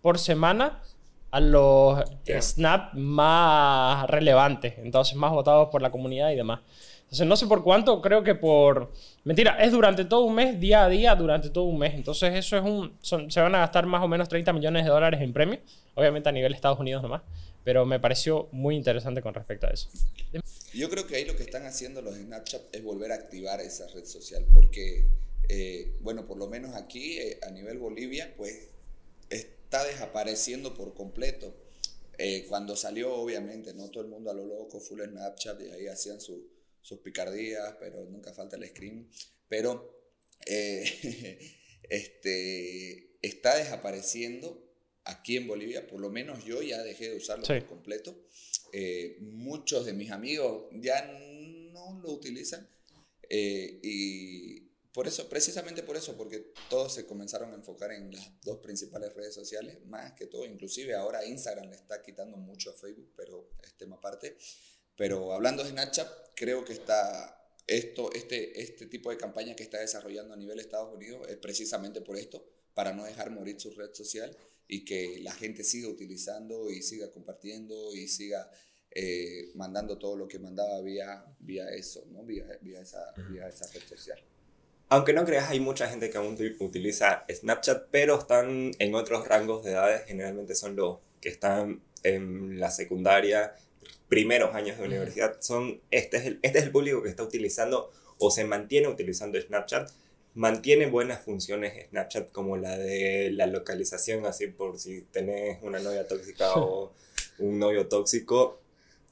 por 0.00 0.18
semana 0.18 0.80
a 1.30 1.40
los 1.40 2.02
Ya. 2.24 2.40
Snap 2.40 2.94
más 2.94 4.08
relevantes, 4.08 4.74
entonces 4.78 5.16
más 5.16 5.32
votados 5.32 5.68
por 5.70 5.82
la 5.82 5.90
comunidad 5.90 6.30
y 6.30 6.36
demás. 6.36 6.60
Entonces 7.02 7.26
no 7.26 7.36
sé 7.36 7.46
por 7.46 7.62
cuánto, 7.62 8.00
creo 8.00 8.24
que 8.24 8.34
por... 8.34 8.90
Mentira, 9.24 9.58
es 9.62 9.70
durante 9.70 10.06
todo 10.06 10.22
un 10.24 10.34
mes, 10.34 10.58
día 10.58 10.84
a 10.84 10.88
día, 10.88 11.14
durante 11.14 11.50
todo 11.50 11.64
un 11.64 11.78
mes. 11.78 11.92
Entonces 11.94 12.34
eso 12.34 12.56
es 12.56 12.64
un... 12.64 12.96
son- 13.02 13.30
se 13.30 13.40
van 13.42 13.54
a 13.54 13.58
gastar 13.58 13.84
más 13.84 14.02
o 14.02 14.08
menos 14.08 14.30
30 14.30 14.54
millones 14.54 14.82
de 14.84 14.90
dólares 14.90 15.20
en 15.20 15.34
premios, 15.34 15.60
obviamente 15.94 16.30
a 16.30 16.32
nivel 16.32 16.54
Estados 16.54 16.78
Unidos 16.80 17.02
nomás, 17.02 17.20
pero 17.64 17.84
me 17.84 18.00
pareció 18.00 18.48
muy 18.50 18.76
interesante 18.76 19.20
con 19.20 19.34
respecto 19.34 19.66
a 19.66 19.70
eso. 19.70 19.90
Yo 20.72 20.88
creo 20.88 21.06
que 21.06 21.16
ahí 21.16 21.26
lo 21.26 21.36
que 21.36 21.42
están 21.42 21.66
haciendo 21.66 22.00
los 22.00 22.14
Snapchat 22.14 22.62
es 22.74 22.82
volver 22.82 23.12
a 23.12 23.16
activar 23.16 23.60
esa 23.60 23.86
red 23.94 24.04
social, 24.06 24.44
porque, 24.54 25.04
eh, 25.48 25.96
bueno, 26.00 26.26
por 26.26 26.36
lo 26.38 26.48
menos 26.48 26.74
aquí 26.74 27.18
eh, 27.18 27.38
a 27.42 27.50
nivel 27.50 27.78
Bolivia, 27.78 28.34
pues 28.36 28.68
está 29.30 29.84
desapareciendo 29.84 30.74
por 30.74 30.94
completo. 30.94 31.54
Eh, 32.18 32.46
cuando 32.48 32.76
salió, 32.76 33.14
obviamente, 33.14 33.74
no 33.74 33.90
todo 33.90 34.02
el 34.04 34.08
mundo 34.10 34.30
a 34.30 34.34
lo 34.34 34.46
loco, 34.46 34.80
full 34.80 35.02
Snapchat, 35.02 35.60
y 35.62 35.70
ahí 35.70 35.86
hacían 35.86 36.20
su- 36.20 36.48
sus 36.80 37.00
picardías, 37.00 37.74
pero 37.80 38.04
nunca 38.06 38.32
falta 38.32 38.56
el 38.56 38.66
screen. 38.68 39.08
Pero 39.48 39.92
eh, 40.46 41.38
este, 41.90 43.16
está 43.22 43.56
desapareciendo 43.56 44.62
aquí 45.04 45.36
en 45.36 45.46
Bolivia, 45.46 45.86
por 45.86 46.00
lo 46.00 46.10
menos 46.10 46.44
yo 46.44 46.62
ya 46.62 46.82
dejé 46.82 47.10
de 47.10 47.16
usarlo 47.16 47.44
Sí. 47.44 47.52
por 47.60 47.66
completo. 47.66 48.16
Eh, 48.72 49.18
muchos 49.20 49.86
de 49.86 49.92
mis 49.92 50.10
amigos 50.10 50.64
ya 50.72 51.06
no 51.72 52.00
lo 52.02 52.12
utilizan 52.12 52.68
eh, 53.28 53.78
y 53.82 54.65
por 54.96 55.06
eso, 55.06 55.28
precisamente 55.28 55.82
por 55.82 55.94
eso, 55.94 56.16
porque 56.16 56.54
todos 56.70 56.94
se 56.94 57.04
comenzaron 57.04 57.52
a 57.52 57.56
enfocar 57.56 57.92
en 57.92 58.10
las 58.14 58.40
dos 58.40 58.60
principales 58.60 59.12
redes 59.14 59.34
sociales, 59.34 59.84
más 59.84 60.14
que 60.14 60.24
todo, 60.24 60.46
inclusive 60.46 60.94
ahora 60.94 61.22
Instagram 61.22 61.68
le 61.68 61.76
está 61.76 62.00
quitando 62.00 62.38
mucho 62.38 62.70
a 62.70 62.72
Facebook, 62.72 63.12
pero 63.14 63.50
es 63.62 63.74
tema 63.74 63.96
aparte. 63.96 64.38
Pero 64.96 65.34
hablando 65.34 65.62
de 65.62 65.68
Snapchat, 65.68 66.08
creo 66.34 66.64
que 66.64 66.72
está 66.72 67.46
esto, 67.66 68.10
este, 68.14 68.58
este 68.58 68.86
tipo 68.86 69.10
de 69.10 69.18
campaña 69.18 69.54
que 69.54 69.64
está 69.64 69.78
desarrollando 69.78 70.32
a 70.32 70.36
nivel 70.38 70.60
Estados 70.60 70.94
Unidos 70.94 71.28
es 71.28 71.36
precisamente 71.36 72.00
por 72.00 72.16
esto, 72.16 72.48
para 72.72 72.94
no 72.94 73.04
dejar 73.04 73.30
morir 73.30 73.60
su 73.60 73.72
red 73.72 73.92
social 73.92 74.34
y 74.66 74.86
que 74.86 75.18
la 75.20 75.32
gente 75.32 75.62
siga 75.62 75.88
utilizando 75.88 76.70
y 76.70 76.80
siga 76.80 77.10
compartiendo 77.10 77.94
y 77.94 78.08
siga 78.08 78.50
eh, 78.92 79.50
mandando 79.56 79.98
todo 79.98 80.16
lo 80.16 80.26
que 80.26 80.38
mandaba 80.38 80.80
vía, 80.80 81.22
vía 81.38 81.68
eso, 81.68 82.06
¿no? 82.10 82.24
vía, 82.24 82.46
vía, 82.62 82.80
esa, 82.80 83.12
vía 83.28 83.46
esa 83.46 83.70
red 83.74 83.86
social. 83.86 84.18
Aunque 84.88 85.12
no 85.12 85.24
creas, 85.24 85.50
hay 85.50 85.58
mucha 85.58 85.88
gente 85.88 86.10
que 86.10 86.18
aún 86.18 86.38
utiliza 86.60 87.24
Snapchat, 87.28 87.88
pero 87.90 88.18
están 88.18 88.70
en 88.78 88.94
otros 88.94 89.26
rangos 89.26 89.64
de 89.64 89.72
edades. 89.72 90.02
Generalmente 90.06 90.54
son 90.54 90.76
los 90.76 90.98
que 91.20 91.28
están 91.28 91.82
en 92.04 92.60
la 92.60 92.70
secundaria, 92.70 93.56
primeros 94.08 94.54
años 94.54 94.78
de 94.78 94.84
universidad. 94.84 95.38
Son, 95.40 95.80
este, 95.90 96.18
es 96.18 96.26
el, 96.26 96.38
este 96.42 96.58
es 96.58 96.64
el 96.64 96.70
público 96.70 97.02
que 97.02 97.08
está 97.08 97.24
utilizando 97.24 97.90
o 98.18 98.30
se 98.30 98.44
mantiene 98.44 98.86
utilizando 98.86 99.40
Snapchat. 99.40 99.90
Mantiene 100.34 100.86
buenas 100.86 101.24
funciones 101.24 101.88
Snapchat 101.88 102.30
como 102.30 102.56
la 102.56 102.78
de 102.78 103.30
la 103.32 103.46
localización, 103.46 104.24
así 104.24 104.46
por 104.46 104.78
si 104.78 105.02
tenés 105.10 105.58
una 105.62 105.80
novia 105.80 106.06
tóxica 106.06 106.52
o 106.56 106.92
un 107.38 107.58
novio 107.58 107.88
tóxico, 107.88 108.60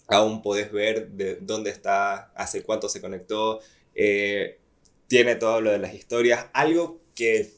aún 0.07 0.40
podés 0.43 0.71
ver 0.71 1.09
de 1.09 1.37
dónde 1.40 1.71
está, 1.71 2.31
hace 2.35 2.62
cuánto 2.62 2.88
se 2.88 3.00
conectó. 3.00 3.61
Eh, 3.95 4.59
tiene 5.07 5.37
todo 5.37 5.61
lo 5.61 5.71
de 5.71 5.79
las 5.79 5.95
historias. 5.95 6.47
Algo 6.53 7.01
que 7.15 7.51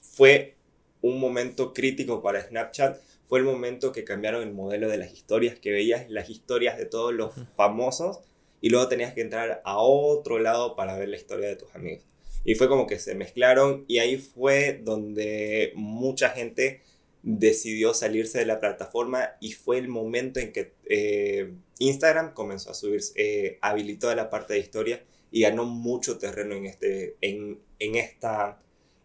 fue 0.00 0.56
un 1.00 1.20
momento 1.20 1.72
crítico 1.72 2.22
para 2.22 2.42
Snapchat 2.42 3.00
fue 3.28 3.40
el 3.40 3.44
momento 3.44 3.92
que 3.92 4.04
cambiaron 4.04 4.42
el 4.42 4.52
modelo 4.52 4.88
de 4.88 4.96
las 4.96 5.12
historias, 5.12 5.58
que 5.58 5.70
veías 5.70 6.08
las 6.08 6.30
historias 6.30 6.78
de 6.78 6.86
todos 6.86 7.12
los 7.12 7.34
famosos 7.56 8.20
y 8.60 8.70
luego 8.70 8.88
tenías 8.88 9.12
que 9.12 9.20
entrar 9.20 9.60
a 9.64 9.78
otro 9.78 10.38
lado 10.38 10.74
para 10.74 10.96
ver 10.96 11.08
la 11.08 11.16
historia 11.16 11.48
de 11.48 11.56
tus 11.56 11.74
amigos. 11.74 12.04
Y 12.44 12.54
fue 12.54 12.68
como 12.68 12.86
que 12.86 12.98
se 12.98 13.14
mezclaron 13.14 13.84
y 13.86 13.98
ahí 13.98 14.16
fue 14.16 14.80
donde 14.82 15.72
mucha 15.74 16.30
gente 16.30 16.82
decidió 17.22 17.92
salirse 17.94 18.38
de 18.38 18.46
la 18.46 18.60
plataforma 18.60 19.36
y 19.40 19.52
fue 19.52 19.78
el 19.78 19.88
momento 19.88 20.40
en 20.40 20.52
que 20.52 20.72
eh, 20.88 21.52
Instagram 21.78 22.32
comenzó 22.32 22.70
a 22.70 22.74
subir, 22.74 23.02
eh, 23.16 23.58
habilitó 23.60 24.14
la 24.14 24.30
parte 24.30 24.54
de 24.54 24.60
historia 24.60 25.04
y 25.30 25.42
ganó 25.42 25.64
mucho 25.64 26.18
terreno 26.18 26.54
en, 26.54 26.66
este, 26.66 27.16
en, 27.20 27.58
en, 27.78 27.96
esta, 27.96 28.58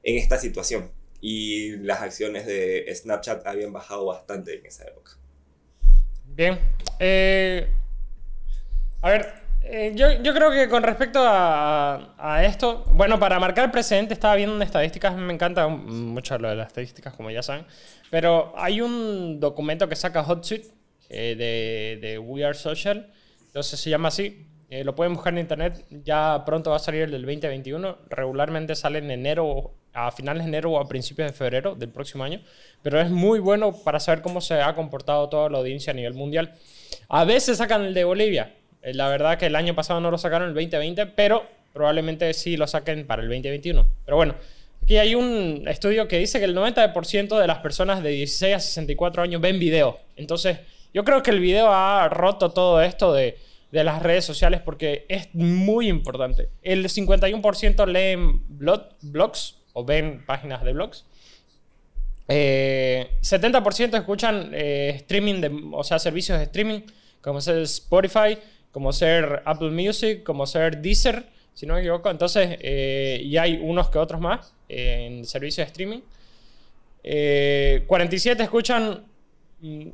en 0.03 0.18
esta 0.18 0.38
situación. 0.38 0.92
Y 1.22 1.77
las 1.77 2.01
acciones 2.01 2.46
de 2.46 2.86
Snapchat 2.94 3.46
habían 3.48 3.72
bajado 3.72 4.06
bastante 4.06 4.56
en 4.56 4.65
esa 4.65 4.86
época. 4.86 5.12
Bien. 6.25 6.60
Eh, 7.00 7.68
a 9.01 9.10
ver, 9.10 9.34
eh, 9.65 9.94
yo, 9.96 10.12
yo, 10.22 10.34
creo 10.34 10.51
que 10.51 10.68
con 10.68 10.84
respecto 10.84 11.20
a, 11.22 12.15
a, 12.18 12.44
esto, 12.44 12.84
bueno, 12.92 13.18
para 13.20 13.39
marcar 13.39 13.72
precedente 13.72 14.13
estaba 14.13 14.36
viendo 14.36 14.62
estadísticas, 14.63 15.15
me 15.15 15.34
encanta 15.34 15.68
mucho 15.68 16.38
lo 16.38 16.50
de 16.50 16.56
las 16.56 16.68
estadísticas, 16.68 17.13
como 17.13 17.32
ya 17.32 17.42
saben, 17.42 17.65
pero 18.10 18.53
hay 18.58 18.82
un 18.82 19.39
documento 19.39 19.88
que 19.88 19.96
saca 19.96 20.22
HotSuite 20.22 20.68
eh, 21.10 21.36
de, 21.38 22.08
de 22.08 22.20
We 22.20 22.44
Are 22.44 22.58
Social, 22.58 23.13
entonces 23.46 23.80
se 23.80 23.89
llama 23.89 24.10
así, 24.10 24.48
eh, 24.74 24.84
lo 24.84 24.96
pueden 24.96 25.13
buscar 25.13 25.34
en 25.34 25.39
internet, 25.39 25.86
ya 26.03 26.42
pronto 26.48 26.72
va 26.72 26.77
a 26.77 26.80
salir 26.80 27.03
el 27.03 27.12
del 27.12 27.22
2021. 27.22 27.96
Regularmente 28.10 28.74
sale 28.74 28.98
en 28.98 29.12
enero, 29.12 29.72
a 29.94 30.10
finales 30.10 30.46
de 30.46 30.50
enero 30.50 30.72
o 30.72 30.80
a 30.80 30.88
principios 30.88 31.32
de 31.32 31.38
febrero 31.38 31.75
del 31.75 31.89
próximo 31.89 32.24
año. 32.24 32.42
Pero 32.82 33.00
es 33.00 33.12
muy 33.12 33.38
bueno 33.38 33.72
para 33.84 34.00
saber 34.00 34.24
cómo 34.24 34.42
se 34.42 34.60
ha 34.60 34.74
comportado 34.74 35.30
toda 35.30 35.48
la 35.51 35.60
audiencia 35.60 35.92
a 35.92 35.96
nivel 35.96 36.15
mundial. 36.15 36.56
A 37.08 37.24
veces 37.24 37.60
sacan 37.60 37.84
el 37.84 37.94
de 37.94 38.03
Bolivia. 38.03 38.56
Eh, 38.82 38.96
la 38.96 39.10
verdad 39.10 39.38
que 39.38 39.46
el 39.46 39.56
año 39.56 39.75
pasado 39.75 40.00
no 40.00 40.10
lo 40.10 40.18
sacaron 40.18 40.48
el 40.48 40.56
2020, 40.56 41.06
pero 41.06 41.44
probablemente 41.72 42.34
sí 42.34 42.58
lo 42.58 42.65
saquen 42.65 43.06
para 43.06 43.22
el 43.22 43.27
2021. 43.27 43.86
Pero 44.06 44.18
bueno, 44.18 44.34
aquí 44.82 44.98
hay 44.98 45.13
un 45.13 45.68
estudio 45.68 46.08
que 46.08 46.18
dice 46.18 46.39
que 46.39 46.46
el 46.46 46.58
90% 46.58 47.39
de 47.39 47.46
las 47.46 47.60
personas 47.60 48.01
de 48.01 48.10
16 48.10 48.56
a 48.56 48.60
64 48.60 49.22
años 49.22 49.39
ven 49.39 49.60
video. 49.60 50.00
Entonces, 50.15 50.58
yo 50.96 51.03
creo 51.03 51.22
que 51.22 51.30
el 51.30 51.39
video 51.39 51.72
ha 51.72 52.10
roto 52.10 52.50
todo 52.50 52.82
esto 52.82 53.13
de 53.13 53.38
de 53.74 53.84
las 53.84 54.03
redes 54.03 54.24
sociales 54.24 54.62
porque 54.62 55.08
es 55.10 55.34
muy 55.34 55.88
importante. 55.88 56.50
El 56.62 56.86
51% 56.88 57.88
leen 57.88 58.44
blogs 58.48 59.58
o 59.74 59.84
ven 59.84 60.24
páginas 60.27 60.63
de 60.63 60.74
blogs. 60.74 61.06
70% 62.27 63.94
eh, 63.96 63.98
escuchan 63.98 64.51
eh, 64.53 64.94
streaming, 64.98 65.42
de, 65.42 65.70
o 65.72 65.84
sea, 65.84 65.98
servicios 65.98 66.38
de 66.38 66.44
streaming, 66.44 66.82
como 67.20 67.42
ser 67.42 67.63
Spotify, 67.63 68.38
como 68.72 68.94
ser 68.94 69.42
Apple 69.44 69.72
Music, 69.72 70.22
como 70.22 70.46
ser 70.46 70.80
Deezer, 70.80 71.25
si 71.56 71.65
no 71.65 71.74
me 71.74 71.80
equivoco. 71.80 72.12
Entonces, 72.12 72.60
eh, 72.62 73.22
y 73.24 73.38
hay 73.38 73.58
unos 73.60 73.89
que 73.89 73.98
otros 73.98 74.22
más 74.22 74.53
en 74.70 75.25
servicios 75.25 75.65
de 75.65 75.72
streaming. 75.72 76.01
47 77.88 78.44
escuchan 78.44 79.03
mm, 79.62 79.88
eh, 79.88 79.94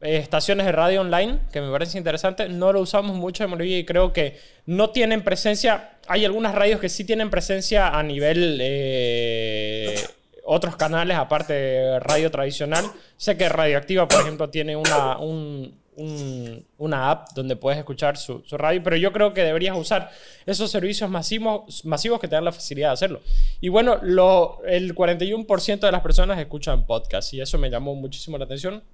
estaciones 0.00 0.66
de 0.66 0.72
radio 0.72 1.00
online, 1.00 1.40
que 1.52 1.60
me 1.60 1.70
parece 1.70 1.98
interesante. 1.98 2.48
No 2.48 2.72
lo 2.72 2.80
usamos 2.80 3.16
mucho 3.16 3.44
en 3.44 3.50
Bolivia 3.50 3.78
y 3.78 3.84
creo 3.84 4.12
que 4.12 4.38
no 4.66 4.90
tienen 4.90 5.22
presencia. 5.22 5.98
Hay 6.06 6.24
algunas 6.24 6.54
radios 6.54 6.80
que 6.80 6.88
sí 6.88 7.04
tienen 7.04 7.30
presencia 7.30 7.88
a 7.88 8.02
nivel 8.02 8.58
eh, 8.60 10.00
otros 10.44 10.76
canales, 10.76 11.16
aparte 11.16 11.52
de 11.52 12.00
radio 12.00 12.30
tradicional. 12.30 12.84
Sé 13.16 13.36
que 13.36 13.48
Radioactiva, 13.48 14.06
por 14.06 14.20
ejemplo, 14.20 14.48
tiene 14.48 14.76
una, 14.76 15.18
una 15.18 17.10
app 17.10 17.32
donde 17.34 17.56
puedes 17.56 17.78
escuchar 17.78 18.16
su, 18.16 18.42
radio, 18.52 18.80
pero 18.84 18.96
yo 18.96 19.12
creo 19.12 19.34
que 19.34 19.42
deberías 19.42 19.76
usar 19.76 20.10
esos 20.46 20.70
servicios 20.70 21.10
masivos, 21.10 21.84
masivos 21.84 22.20
que 22.20 22.28
te 22.28 22.36
dan 22.36 22.44
la 22.44 22.52
facilidad 22.52 22.90
de 22.90 22.94
hacerlo. 22.94 23.20
Y 23.60 23.68
bueno, 23.68 23.98
lo, 24.02 24.62
el 24.64 24.94
41% 24.94 25.80
de 25.80 25.92
las 25.92 26.02
personas 26.02 26.38
escuchan 26.38 26.86
podcast 26.86 27.34
y 27.34 27.40
eso 27.40 27.58
me 27.58 27.68
llamó 27.68 27.96
muchísimo 27.96 28.38
la 28.38 28.44
atención 28.44 28.84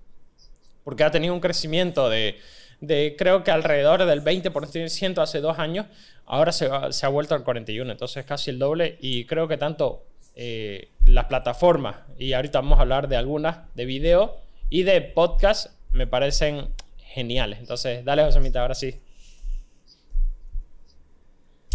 porque 0.85 1.05
ha 1.05 1.11
tenido 1.11 1.35
un 1.35 1.41
crecimiento 1.41 2.09
de, 2.09 2.39
de 2.81 3.17
creo 3.19 3.43
que 3.43 3.51
alrededor 3.51 4.05
del 4.05 4.23
20% 4.23 5.19
hace 5.23 5.41
dos 5.41 5.59
años, 5.59 5.87
ahora 6.27 6.53
se, 6.53 6.69
se, 6.91 7.07
ha 7.07 7.09
vuelto 7.09 7.35
al 7.35 7.45
41%, 7.45 7.91
entonces 7.91 8.25
casi 8.25 8.51
el 8.51 8.59
doble 8.59 8.97
y 9.01 9.25
creo 9.25 9.49
que 9.49 9.57
tanto 9.57 10.05
eh, 10.37 10.89
las 11.07 11.27
plataformas, 11.27 11.97
y 12.19 12.33
ahorita 12.33 12.61
vamos 12.61 12.79
a 12.79 12.83
hablar 12.83 13.09
de 13.09 13.17
algunas, 13.17 13.59
de 13.75 13.85
video 13.85 14.37
y 14.71 14.83
de 14.83 15.01
podcast, 15.01 15.73
me 15.93 16.07
parecen 16.07 16.69
geniales. 16.99 17.61
Entonces, 17.61 18.05
dale 18.05 18.25
José 18.25 18.41
Mita, 18.41 18.61
ahora 18.61 18.75
sí. 18.75 19.01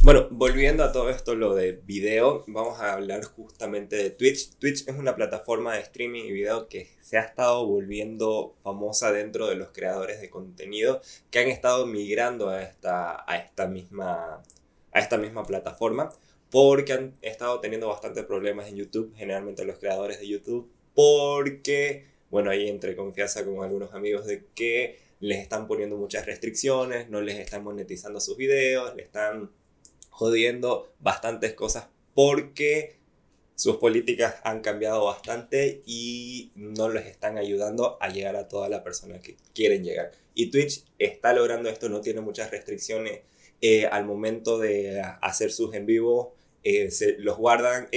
Bueno, 0.01 0.29
volviendo 0.31 0.85
a 0.85 0.93
todo 0.93 1.09
esto, 1.09 1.35
lo 1.35 1.53
de 1.55 1.73
video, 1.73 2.45
vamos 2.47 2.79
a 2.79 2.93
hablar 2.93 3.25
justamente 3.25 3.97
de 3.97 4.09
Twitch. 4.09 4.55
Twitch 4.57 4.87
es 4.87 4.95
una 4.95 5.13
plataforma 5.13 5.75
de 5.75 5.81
streaming 5.81 6.23
y 6.23 6.31
video 6.31 6.69
que 6.69 6.87
se 7.01 7.17
ha 7.17 7.21
estado 7.21 7.67
volviendo 7.67 8.55
famosa 8.63 9.11
dentro 9.11 9.47
de 9.47 9.55
los 9.55 9.69
creadores 9.71 10.21
de 10.21 10.29
contenido 10.29 11.01
que 11.29 11.39
han 11.39 11.49
estado 11.49 11.85
migrando 11.85 12.47
a 12.47 12.63
esta, 12.63 13.29
a 13.29 13.37
esta, 13.37 13.67
misma, 13.67 14.41
a 14.93 14.99
esta 14.99 15.17
misma 15.17 15.43
plataforma 15.43 16.09
porque 16.49 16.93
han 16.93 17.13
estado 17.21 17.59
teniendo 17.59 17.89
bastantes 17.89 18.23
problemas 18.23 18.69
en 18.69 18.77
YouTube, 18.77 19.13
generalmente 19.17 19.65
los 19.65 19.79
creadores 19.79 20.21
de 20.21 20.29
YouTube, 20.29 20.71
porque, 20.95 22.05
bueno, 22.31 22.51
ahí 22.51 22.69
entre 22.69 22.95
confianza 22.95 23.43
con 23.43 23.61
algunos 23.63 23.93
amigos 23.93 24.25
de 24.25 24.45
que 24.55 24.97
les 25.19 25.39
están 25.39 25.67
poniendo 25.67 25.97
muchas 25.97 26.25
restricciones, 26.25 27.09
no 27.09 27.19
les 27.19 27.37
están 27.37 27.65
monetizando 27.65 28.21
sus 28.21 28.37
videos, 28.37 28.95
le 28.95 29.03
están 29.03 29.51
jodiendo 30.09 30.91
bastantes 30.99 31.53
cosas 31.53 31.87
porque 32.13 32.97
sus 33.55 33.77
políticas 33.77 34.35
han 34.43 34.61
cambiado 34.61 35.05
bastante 35.05 35.81
y 35.85 36.51
no 36.55 36.89
les 36.89 37.07
están 37.07 37.37
ayudando 37.37 37.97
a 38.01 38.09
llegar 38.09 38.35
a 38.35 38.47
toda 38.47 38.69
la 38.69 38.83
persona 38.83 39.19
que 39.19 39.35
quieren 39.53 39.83
llegar. 39.83 40.11
Y 40.33 40.49
Twitch 40.49 40.85
está 40.97 41.33
logrando 41.33 41.69
esto, 41.69 41.89
no 41.89 41.99
tiene 41.99 42.21
muchas 42.21 42.51
restricciones 42.51 43.19
eh, 43.61 43.85
al 43.87 44.05
momento 44.05 44.57
de 44.57 45.01
hacer 45.21 45.51
sus 45.51 45.73
en 45.73 45.85
vivo, 45.85 46.35
eh, 46.63 46.89
se 46.91 47.17
los 47.17 47.37
guardan, 47.37 47.89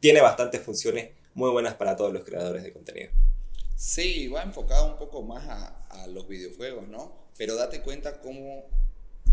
tiene 0.00 0.20
bastantes 0.20 0.60
funciones 0.62 1.10
muy 1.34 1.50
buenas 1.50 1.74
para 1.74 1.94
todos 1.94 2.12
los 2.12 2.24
creadores 2.24 2.64
de 2.64 2.72
contenido. 2.72 3.10
Sí, 3.76 4.26
va 4.26 4.42
enfocado 4.42 4.90
un 4.90 4.98
poco 4.98 5.22
más 5.22 5.46
a, 5.46 5.86
a 6.02 6.06
los 6.08 6.26
videojuegos, 6.26 6.88
¿no? 6.88 7.30
Pero 7.36 7.54
date 7.54 7.82
cuenta 7.82 8.20
cómo 8.20 8.64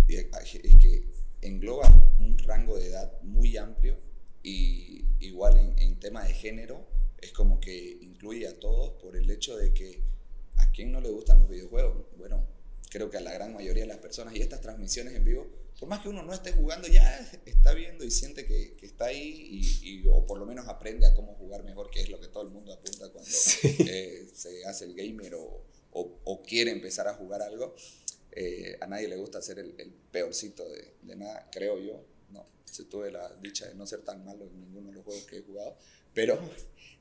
es 0.08 0.76
que 0.82 1.04
engloba 1.48 1.88
un 2.20 2.38
rango 2.40 2.78
de 2.78 2.88
edad 2.88 3.22
muy 3.22 3.58
amplio 3.58 3.98
y 4.42 5.06
igual 5.20 5.58
en, 5.58 5.80
en 5.80 6.00
tema 6.00 6.24
de 6.24 6.34
género 6.34 6.86
es 7.22 7.32
como 7.32 7.60
que 7.60 7.98
incluye 8.02 8.48
a 8.48 8.60
todos 8.60 8.92
por 9.02 9.16
el 9.16 9.30
hecho 9.30 9.56
de 9.58 9.74
que 9.74 10.02
a 10.58 10.72
quién 10.72 10.92
no 10.92 11.02
le 11.02 11.10
gustan 11.10 11.40
los 11.40 11.50
videojuegos. 11.50 12.06
Bueno, 12.18 12.46
creo 12.90 13.10
que 13.10 13.18
a 13.18 13.22
la 13.22 13.34
gran 13.34 13.54
mayoría 13.54 13.84
de 13.84 13.88
las 13.88 13.98
personas 13.98 14.36
y 14.36 14.42
estas 14.42 14.62
transmisiones 14.62 15.16
en 15.16 15.26
vivo, 15.26 15.48
por 15.80 15.90
más 15.90 16.02
que 16.02 16.10
uno 16.10 16.24
no 16.24 16.34
esté 16.34 16.52
jugando, 16.52 16.88
ya 16.88 17.20
está 17.46 17.74
viendo 17.74 18.06
y 18.06 18.12
siente 18.12 18.46
que, 18.46 18.76
que 18.76 18.86
está 18.86 19.06
ahí 19.06 19.62
y, 19.84 20.04
o 20.08 20.26
por 20.26 20.38
lo 20.38 20.46
menos 20.46 20.68
aprende 20.68 21.08
a 21.08 21.16
cómo 21.16 21.34
jugar 21.36 21.64
mejor, 21.64 21.90
que 21.90 22.02
es 22.02 22.10
lo 22.10 22.20
que 22.20 22.28
todo 22.28 22.44
el 22.44 22.50
mundo 22.50 22.74
apunta 22.74 23.10
cuando 23.10 23.30
eh, 23.32 24.28
se 24.34 24.66
hace 24.66 24.86
el 24.86 24.94
gamer 24.94 25.36
o, 25.36 25.64
o, 25.92 26.20
o 26.24 26.44
quiere 26.44 26.72
empezar 26.72 27.08
a 27.08 27.14
jugar 27.16 27.42
algo. 27.42 27.76
Eh, 28.36 28.78
a 28.82 28.88
nadie 28.88 29.08
le 29.08 29.16
gusta 29.16 29.42
ser 29.42 29.60
el, 29.60 29.94
peorcito 30.12 30.68
de, 30.70 30.96
de, 31.02 31.16
nada, 31.16 31.50
creo 31.52 31.80
yo. 31.80 32.04
No, 32.32 32.48
tuve 32.90 33.12
la 33.12 33.32
dicha 33.42 33.68
de 33.68 33.76
no 33.76 33.86
ser 33.86 34.02
tan 34.02 34.24
malo 34.26 34.46
en 34.46 34.60
ninguno 34.60 34.90
de 34.90 34.96
los 34.96 35.04
juegos 35.04 35.24
que 35.26 35.38
he 35.38 35.42
jugado. 35.42 35.78
Pero 36.14 36.40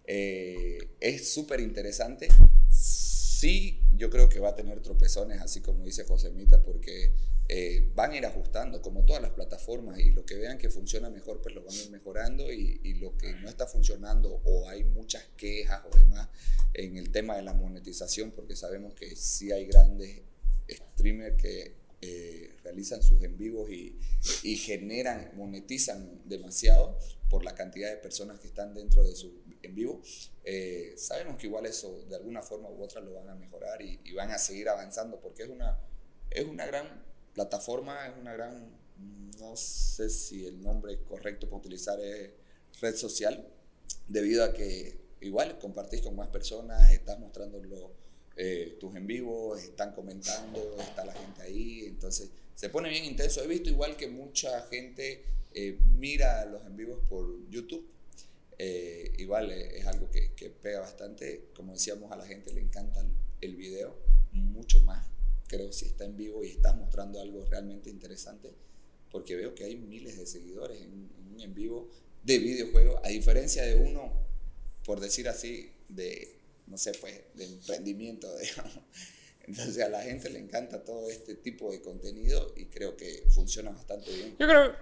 eh, 0.04 0.78
es 1.00 1.32
súper 1.32 1.60
interesante. 1.60 2.28
Sí, 2.70 3.80
yo 3.96 4.08
creo 4.10 4.28
que 4.28 4.40
va 4.40 4.50
a 4.50 4.54
tener 4.54 4.80
tropezones, 4.80 5.40
así 5.40 5.60
como 5.60 5.84
dice 5.84 6.04
Josemita, 6.04 6.62
porque 6.62 7.12
eh, 7.48 7.90
van 7.94 8.12
a 8.12 8.16
ir 8.16 8.26
ajustando, 8.26 8.80
como 8.80 9.04
todas 9.04 9.20
las 9.20 9.32
plataformas, 9.32 9.98
y 9.98 10.12
lo 10.12 10.24
que 10.24 10.36
vean 10.36 10.58
que 10.58 10.70
funciona 10.70 11.10
mejor, 11.10 11.42
pues 11.42 11.54
lo 11.54 11.64
van 11.64 11.74
a 11.74 11.82
ir 11.82 11.90
mejorando, 11.90 12.52
y, 12.52 12.80
y 12.84 12.94
lo 12.94 13.16
que 13.16 13.32
no 13.34 13.48
está 13.48 13.66
funcionando 13.66 14.40
o 14.44 14.68
hay 14.68 14.84
muchas 14.84 15.24
quejas 15.36 15.82
o 15.90 15.96
demás 15.96 16.28
en 16.74 16.96
el 16.96 17.10
tema 17.10 17.36
de 17.36 17.42
la 17.42 17.52
monetización, 17.52 18.30
porque 18.30 18.54
sabemos 18.54 18.94
que 18.94 19.16
sí 19.16 19.50
hay 19.50 19.66
grandes 19.66 20.22
streamers 20.74 21.40
que 21.40 21.82
eh, 22.00 22.56
realizan 22.64 23.02
sus 23.02 23.22
en 23.22 23.38
vivos 23.38 23.70
y, 23.70 23.98
y, 24.42 24.56
generan, 24.56 25.30
monetizan 25.36 26.22
demasiado 26.28 26.98
por 27.30 27.44
la 27.44 27.54
cantidad 27.54 27.90
de 27.90 27.96
personas 27.96 28.40
que 28.40 28.48
están 28.48 28.74
dentro 28.74 29.04
de 29.04 29.14
su 29.14 29.42
en 29.62 29.74
vivo. 29.74 30.02
Eh, 30.44 30.94
sabemos 30.96 31.36
que 31.36 31.46
igual 31.46 31.66
eso 31.66 32.04
de 32.08 32.16
alguna 32.16 32.42
forma 32.42 32.68
u 32.68 32.82
otra 32.82 33.00
lo 33.00 33.14
van 33.14 33.28
a 33.28 33.34
mejorar 33.34 33.80
y, 33.80 34.12
van 34.14 34.30
a 34.30 34.38
seguir 34.38 34.68
avanzando 34.68 35.20
porque 35.20 35.44
es 35.44 35.48
una, 35.48 35.78
es 36.30 36.44
una 36.44 36.66
gran 36.66 37.04
plataforma, 37.34 38.08
es 38.08 38.14
una 38.20 38.32
gran, 38.34 38.76
no 39.38 39.56
sé 39.56 40.10
si 40.10 40.46
el 40.46 40.60
nombre 40.60 41.02
correcto 41.04 41.48
para 41.48 41.58
utilizar 41.58 42.00
es 42.00 42.30
red 42.80 42.96
social, 42.96 43.48
debido 44.08 44.44
a 44.44 44.52
que 44.52 45.00
igual 45.20 45.58
compartís 45.58 46.02
con 46.02 46.16
más 46.16 46.28
personas, 46.28 46.90
estás 46.90 47.18
mostrando 47.18 47.58
eh, 48.36 48.76
tus 48.80 48.94
en 48.94 49.06
vivo, 49.06 49.56
están 49.56 49.92
comentando, 49.92 50.76
está 50.78 51.04
la 51.04 51.12
gente 51.12 51.42
ahí, 51.42 51.84
entonces 51.86 52.30
se 52.54 52.68
pone 52.68 52.88
bien 52.88 53.04
intenso. 53.04 53.42
He 53.42 53.46
visto 53.46 53.70
igual 53.70 53.96
que 53.96 54.08
mucha 54.08 54.62
gente 54.68 55.24
eh, 55.54 55.78
mira 55.98 56.44
los 56.46 56.64
en 56.66 56.76
vivos 56.76 57.00
por 57.08 57.48
YouTube. 57.50 57.86
Eh, 58.58 59.12
igual 59.18 59.50
es 59.50 59.86
algo 59.86 60.10
que, 60.10 60.32
que, 60.34 60.50
pega 60.50 60.80
bastante. 60.80 61.48
Como 61.54 61.72
decíamos, 61.72 62.12
a 62.12 62.16
la 62.16 62.26
gente 62.26 62.52
le 62.52 62.60
encanta 62.60 63.04
el 63.40 63.56
video 63.56 63.96
mucho 64.32 64.80
más. 64.80 65.06
Creo 65.48 65.72
si 65.72 65.86
está 65.86 66.04
en 66.04 66.16
vivo 66.16 66.44
y 66.44 66.48
estás 66.48 66.76
mostrando 66.76 67.20
algo 67.20 67.44
realmente 67.50 67.90
interesante, 67.90 68.50
porque 69.10 69.36
veo 69.36 69.54
que 69.54 69.64
hay 69.64 69.76
miles 69.76 70.16
de 70.16 70.26
seguidores 70.26 70.80
en, 70.80 71.10
en, 71.34 71.40
en 71.40 71.54
vivo 71.54 71.90
de 72.22 72.38
videojuegos, 72.38 73.00
a 73.02 73.08
diferencia 73.08 73.64
de 73.64 73.74
uno 73.74 74.22
por 74.84 75.00
decir 75.00 75.28
así, 75.28 75.70
de, 75.88 76.36
no 76.72 76.78
sé, 76.78 76.92
pues, 77.00 77.20
de 77.34 77.44
emprendimiento, 77.44 78.26
digamos. 78.40 78.78
Entonces 79.46 79.84
a 79.84 79.88
la 79.88 80.00
gente 80.00 80.30
le 80.30 80.38
encanta 80.38 80.82
todo 80.82 81.10
este 81.10 81.34
tipo 81.34 81.70
de 81.70 81.82
contenido 81.82 82.54
y 82.56 82.64
creo 82.66 82.96
que 82.96 83.24
funciona 83.28 83.70
bastante 83.70 84.10
bien. 84.10 84.36
Yo 84.38 84.48
creo... 84.48 84.74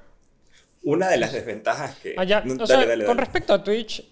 Una 0.83 1.11
de 1.11 1.19
las 1.19 1.33
desventajas 1.33 1.99
que... 1.99 2.15
Ah, 2.17 2.25
ya. 2.25 2.43
No, 2.43 2.63
o 2.63 2.67
sea, 2.67 2.87
dale, 2.87 3.05
con 3.05 3.19
respecto 3.19 3.53
a 3.53 3.63
Twitch, 3.63 4.03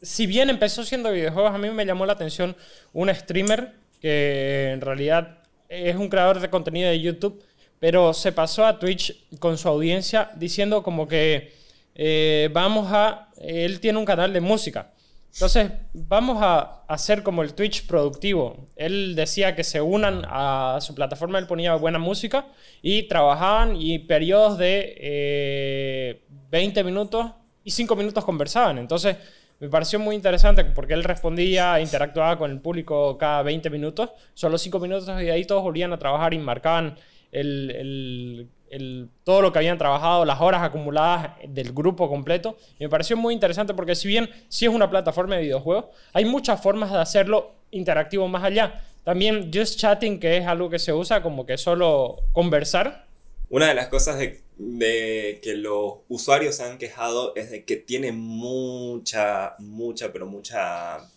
si 0.00 0.26
bien 0.26 0.48
empezó 0.48 0.84
siendo 0.84 1.10
videojuegos, 1.10 1.52
a 1.52 1.58
mí 1.58 1.68
me 1.70 1.84
llamó 1.84 2.06
la 2.06 2.14
atención 2.14 2.56
un 2.92 3.14
streamer 3.14 3.74
que 4.00 4.70
en 4.72 4.80
realidad 4.80 5.42
es 5.68 5.96
un 5.96 6.08
creador 6.08 6.40
de 6.40 6.48
contenido 6.48 6.88
de 6.88 7.00
YouTube, 7.00 7.42
pero 7.78 8.14
se 8.14 8.32
pasó 8.32 8.64
a 8.64 8.78
Twitch 8.78 9.28
con 9.38 9.58
su 9.58 9.68
audiencia 9.68 10.30
diciendo 10.36 10.82
como 10.82 11.08
que 11.08 11.52
eh, 11.94 12.48
vamos 12.52 12.88
a... 12.90 13.30
Él 13.38 13.80
tiene 13.80 13.98
un 13.98 14.04
canal 14.06 14.32
de 14.32 14.40
música 14.40 14.93
entonces, 15.34 15.72
vamos 15.92 16.38
a 16.40 16.84
hacer 16.86 17.24
como 17.24 17.42
el 17.42 17.54
Twitch 17.54 17.88
productivo. 17.88 18.66
Él 18.76 19.16
decía 19.16 19.56
que 19.56 19.64
se 19.64 19.80
unan 19.80 20.22
a 20.26 20.78
su 20.80 20.94
plataforma, 20.94 21.40
él 21.40 21.48
ponía 21.48 21.74
buena 21.74 21.98
música 21.98 22.46
y 22.82 23.08
trabajaban 23.08 23.74
y 23.76 23.98
periodos 23.98 24.58
de 24.58 24.94
eh, 24.96 26.24
20 26.50 26.84
minutos 26.84 27.32
y 27.64 27.72
5 27.72 27.96
minutos 27.96 28.24
conversaban. 28.24 28.78
Entonces, 28.78 29.16
me 29.58 29.68
pareció 29.68 29.98
muy 29.98 30.14
interesante 30.14 30.64
porque 30.66 30.94
él 30.94 31.02
respondía, 31.02 31.80
interactuaba 31.80 32.38
con 32.38 32.52
el 32.52 32.60
público 32.60 33.18
cada 33.18 33.42
20 33.42 33.70
minutos, 33.70 34.10
solo 34.34 34.56
5 34.56 34.78
minutos 34.78 35.20
y 35.20 35.30
ahí 35.30 35.44
todos 35.44 35.64
volvían 35.64 35.92
a 35.92 35.98
trabajar 35.98 36.32
y 36.32 36.38
marcaban 36.38 36.96
el 37.32 38.48
el, 38.70 39.08
todo 39.24 39.42
lo 39.42 39.52
que 39.52 39.58
habían 39.58 39.78
trabajado, 39.78 40.24
las 40.24 40.40
horas 40.40 40.62
acumuladas 40.62 41.32
del 41.48 41.72
grupo 41.72 42.08
completo. 42.08 42.56
Y 42.78 42.84
me 42.84 42.88
pareció 42.88 43.16
muy 43.16 43.34
interesante 43.34 43.74
porque 43.74 43.94
si 43.94 44.08
bien 44.08 44.28
sí 44.48 44.66
es 44.66 44.72
una 44.72 44.90
plataforma 44.90 45.36
de 45.36 45.42
videojuegos, 45.42 45.86
hay 46.12 46.24
muchas 46.24 46.62
formas 46.62 46.90
de 46.90 46.98
hacerlo 46.98 47.52
interactivo 47.70 48.28
más 48.28 48.42
allá. 48.42 48.82
También 49.04 49.50
just 49.52 49.78
chatting, 49.78 50.18
que 50.18 50.38
es 50.38 50.46
algo 50.46 50.70
que 50.70 50.78
se 50.78 50.92
usa 50.92 51.22
como 51.22 51.44
que 51.46 51.58
solo 51.58 52.22
conversar. 52.32 53.06
Una 53.50 53.68
de 53.68 53.74
las 53.74 53.88
cosas 53.88 54.18
de, 54.18 54.42
de 54.56 55.40
que 55.42 55.54
los 55.54 55.96
usuarios 56.08 56.56
se 56.56 56.64
han 56.64 56.78
quejado 56.78 57.34
es 57.36 57.50
de 57.50 57.64
que 57.64 57.76
tiene 57.76 58.12
mucha, 58.12 59.54
mucha, 59.58 60.12
pero 60.12 60.26
mucha 60.26 61.10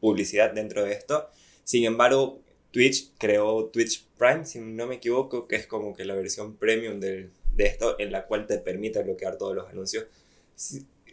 publicidad 0.00 0.52
dentro 0.52 0.84
de 0.84 0.92
esto. 0.92 1.30
Sin 1.64 1.84
embargo, 1.84 2.41
Twitch 2.72 3.12
creó 3.18 3.66
Twitch 3.66 4.06
Prime, 4.18 4.44
si 4.44 4.58
no 4.60 4.86
me 4.86 4.96
equivoco, 4.96 5.46
que 5.46 5.56
es 5.56 5.66
como 5.66 5.94
que 5.94 6.04
la 6.04 6.14
versión 6.14 6.56
premium 6.56 6.98
de, 7.00 7.30
de 7.54 7.66
esto, 7.66 7.96
en 7.98 8.10
la 8.10 8.26
cual 8.26 8.46
te 8.46 8.58
permite 8.58 9.02
bloquear 9.02 9.36
todos 9.36 9.54
los 9.54 9.68
anuncios. 9.68 10.06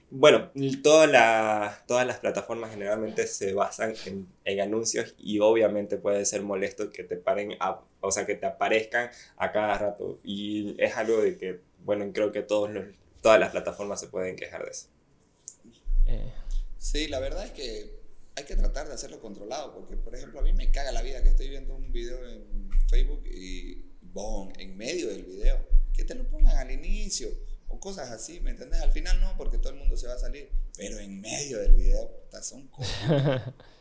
bueno, 0.10 0.52
todas 0.82 1.12
las 1.12 2.20
plataformas 2.20 2.72
generalmente 2.72 3.28
se 3.28 3.54
basan 3.54 3.94
en, 4.06 4.28
en, 4.46 4.62
anuncios 4.62 5.16
y 5.18 5.40
obviamente 5.40 5.98
puede 5.98 6.26
ser 6.26 6.42
molesto 6.44 6.90
que 6.92 7.04
te 7.04 7.18
paren, 7.18 7.56
a, 7.60 7.82
o 8.00 8.12
sea, 8.12 8.26
que 8.26 8.36
te 8.36 8.46
aparezcan 8.46 9.10
a 9.38 9.52
cada 9.52 9.78
rato. 9.78 10.20
Y 10.24 10.76
es 10.82 10.96
algo 10.96 11.22
de 11.22 11.38
que, 11.38 11.60
bueno, 11.84 12.10
creo 12.14 12.32
que 12.32 12.42
todos 12.42 12.72
los, 12.72 12.86
todas 13.22 13.40
las 13.40 13.52
plataformas 13.52 14.00
se 14.00 14.08
pueden 14.08 14.38
quejar 14.38 14.64
de 14.64 14.72
eso. 14.72 14.88
Eh. 16.08 16.32
Sí, 16.78 17.08
la 17.10 17.20
verdad 17.20 17.44
es 17.46 17.52
que 17.52 17.99
hay 18.40 18.46
que 18.46 18.56
tratar 18.56 18.88
de 18.88 18.94
hacerlo 18.94 19.20
controlado, 19.20 19.74
porque 19.74 19.98
por 19.98 20.16
ejemplo 20.16 20.40
a 20.40 20.44
mí 20.44 20.54
me 20.54 20.72
caga 20.72 20.92
la 20.92 21.02
vida 21.02 21.22
que 21.22 21.30
estoy 21.30 21.50
viendo 21.50 21.76
un 21.76 21.92
video 21.92 22.26
en 22.28 22.70
Facebook 22.90 23.24
y 23.28 23.86
¡bom! 24.02 24.52
en 24.58 24.78
medio 24.78 25.10
del 25.10 25.24
video, 25.24 25.68
que 25.94 26.06
te 26.06 26.16
lo 26.16 26.28
pongan 26.30 26.58
al 26.58 26.72
inicio 26.72 27.30
o 27.68 27.80
cosas 27.80 28.10
así, 28.10 28.40
¿me 28.40 28.52
entiendes? 28.52 28.82
Al 28.82 28.92
final 28.92 29.20
no, 29.20 29.36
porque 29.38 29.58
todo 29.58 29.74
el 29.74 29.80
mundo 29.80 29.96
se 29.98 30.08
va 30.08 30.14
a 30.14 30.20
salir, 30.20 30.50
pero 30.76 31.00
en 31.00 31.20
medio 31.20 31.60
del 31.60 31.76
video, 31.76 32.10
son 32.42 32.68
cosas. 32.70 33.54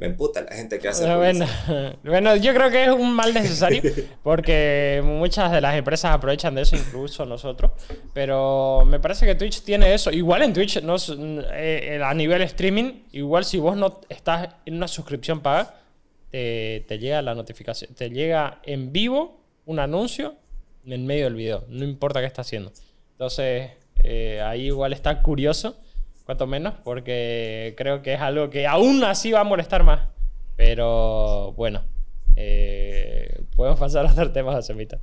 me 0.00 0.06
emputa 0.06 0.40
la 0.40 0.52
gente 0.52 0.78
que 0.78 0.88
hace 0.88 1.14
bueno, 1.14 1.44
bueno, 2.02 2.34
yo 2.36 2.54
creo 2.54 2.70
que 2.70 2.84
es 2.84 2.90
un 2.90 3.12
mal 3.12 3.34
necesario 3.34 3.82
porque 4.22 5.02
muchas 5.04 5.52
de 5.52 5.60
las 5.60 5.76
empresas 5.76 6.14
aprovechan 6.14 6.54
de 6.54 6.62
eso, 6.62 6.74
incluso 6.74 7.26
nosotros. 7.26 7.72
Pero 8.14 8.82
me 8.86 8.98
parece 8.98 9.26
que 9.26 9.34
Twitch 9.34 9.60
tiene 9.60 9.92
eso. 9.92 10.10
Igual 10.10 10.40
en 10.42 10.54
Twitch, 10.54 10.80
no, 10.80 10.96
eh, 11.52 12.00
a 12.02 12.14
nivel 12.14 12.40
streaming, 12.42 13.02
igual 13.12 13.44
si 13.44 13.58
vos 13.58 13.76
no 13.76 14.00
estás 14.08 14.48
en 14.64 14.76
una 14.76 14.88
suscripción 14.88 15.40
paga, 15.40 15.74
te, 16.30 16.82
te 16.88 16.98
llega 16.98 17.20
la 17.20 17.34
notificación, 17.34 17.94
te 17.94 18.08
llega 18.08 18.62
en 18.62 18.92
vivo 18.92 19.42
un 19.66 19.80
anuncio 19.80 20.34
en 20.86 21.06
medio 21.06 21.24
del 21.24 21.34
video, 21.34 21.66
no 21.68 21.84
importa 21.84 22.20
qué 22.20 22.26
está 22.26 22.40
haciendo. 22.40 22.72
Entonces, 23.12 23.72
eh, 24.02 24.40
ahí 24.40 24.68
igual 24.68 24.94
está 24.94 25.20
curioso 25.20 25.76
cuanto 26.30 26.46
menos, 26.46 26.74
porque 26.84 27.74
creo 27.76 28.02
que 28.02 28.14
es 28.14 28.20
algo 28.20 28.50
que 28.50 28.64
aún 28.64 29.02
así 29.02 29.32
va 29.32 29.40
a 29.40 29.44
molestar 29.44 29.82
más. 29.82 30.10
Pero 30.56 31.52
bueno, 31.54 31.82
eh, 32.36 33.42
podemos 33.56 33.80
pasar 33.80 34.06
a 34.06 34.12
otros 34.12 34.32
temas, 34.32 34.64
Semita. 34.64 35.00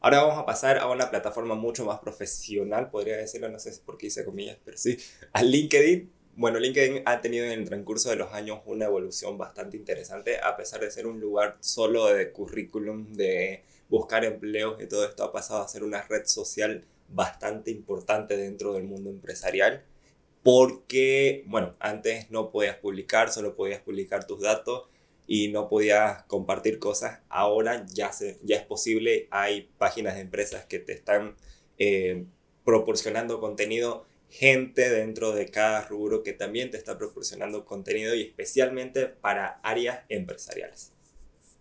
Ahora 0.00 0.22
vamos 0.22 0.38
a 0.38 0.46
pasar 0.46 0.78
a 0.78 0.86
una 0.86 1.10
plataforma 1.10 1.56
mucho 1.56 1.84
más 1.84 1.98
profesional, 1.98 2.88
podría 2.88 3.18
decirlo, 3.18 3.50
no 3.50 3.58
sé 3.58 3.70
por 3.84 3.98
qué 3.98 4.06
hice 4.06 4.24
comillas, 4.24 4.56
pero 4.64 4.78
sí, 4.78 4.96
a 5.34 5.42
LinkedIn. 5.42 6.10
Bueno, 6.36 6.58
LinkedIn 6.58 7.02
ha 7.04 7.20
tenido 7.20 7.44
en 7.44 7.52
el 7.52 7.66
transcurso 7.66 8.08
de 8.08 8.16
los 8.16 8.32
años 8.32 8.60
una 8.64 8.86
evolución 8.86 9.36
bastante 9.36 9.76
interesante, 9.76 10.38
a 10.40 10.56
pesar 10.56 10.80
de 10.80 10.90
ser 10.90 11.06
un 11.06 11.20
lugar 11.20 11.58
solo 11.60 12.06
de 12.06 12.32
currículum, 12.32 13.12
de 13.12 13.62
buscar 13.90 14.24
empleos 14.24 14.82
y 14.82 14.86
todo 14.86 15.04
esto, 15.06 15.22
ha 15.22 15.32
pasado 15.32 15.60
a 15.60 15.68
ser 15.68 15.84
una 15.84 16.00
red 16.00 16.24
social 16.24 16.82
bastante 17.14 17.70
importante 17.70 18.36
dentro 18.36 18.74
del 18.74 18.84
mundo 18.84 19.10
empresarial 19.10 19.84
porque, 20.42 21.44
bueno, 21.46 21.74
antes 21.78 22.30
no 22.30 22.50
podías 22.50 22.76
publicar, 22.76 23.30
solo 23.32 23.54
podías 23.54 23.80
publicar 23.80 24.26
tus 24.26 24.40
datos 24.40 24.88
y 25.26 25.48
no 25.48 25.68
podías 25.68 26.24
compartir 26.24 26.78
cosas. 26.78 27.20
Ahora 27.28 27.86
ya, 27.88 28.12
se, 28.12 28.38
ya 28.42 28.56
es 28.56 28.62
posible, 28.62 29.28
hay 29.30 29.70
páginas 29.78 30.14
de 30.16 30.22
empresas 30.22 30.64
que 30.66 30.80
te 30.80 30.92
están 30.92 31.36
eh, 31.78 32.24
proporcionando 32.64 33.40
contenido, 33.40 34.04
gente 34.28 34.90
dentro 34.90 35.32
de 35.32 35.46
cada 35.46 35.86
rubro 35.86 36.22
que 36.22 36.32
también 36.32 36.70
te 36.70 36.76
está 36.76 36.98
proporcionando 36.98 37.64
contenido 37.64 38.14
y 38.14 38.22
especialmente 38.22 39.06
para 39.06 39.60
áreas 39.62 40.04
empresariales. 40.08 40.92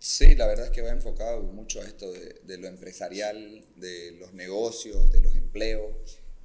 Sí, 0.03 0.33
la 0.33 0.47
verdad 0.47 0.65
es 0.65 0.71
que 0.71 0.81
va 0.81 0.89
enfocado 0.89 1.43
mucho 1.43 1.79
a 1.79 1.83
esto 1.83 2.11
de, 2.11 2.41
de, 2.43 2.57
lo 2.57 2.67
empresarial, 2.67 3.63
de 3.75 4.13
los 4.13 4.33
negocios, 4.33 5.11
de 5.11 5.21
los 5.21 5.35
empleos. 5.35 5.95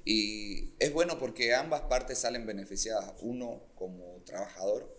Y 0.04 0.74
es 0.78 0.92
bueno 0.92 1.18
porque 1.18 1.54
ambas 1.54 1.80
partes 1.80 2.18
salen 2.18 2.44
beneficiadas, 2.44 3.14
uno 3.22 3.62
como 3.74 4.22
trabajador 4.26 4.94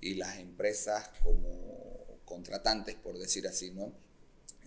y 0.00 0.14
las 0.14 0.38
empresas 0.38 1.10
como 1.24 2.20
contratantes, 2.24 2.94
por 2.94 3.18
decir 3.18 3.48
así, 3.48 3.72
¿no? 3.72 3.92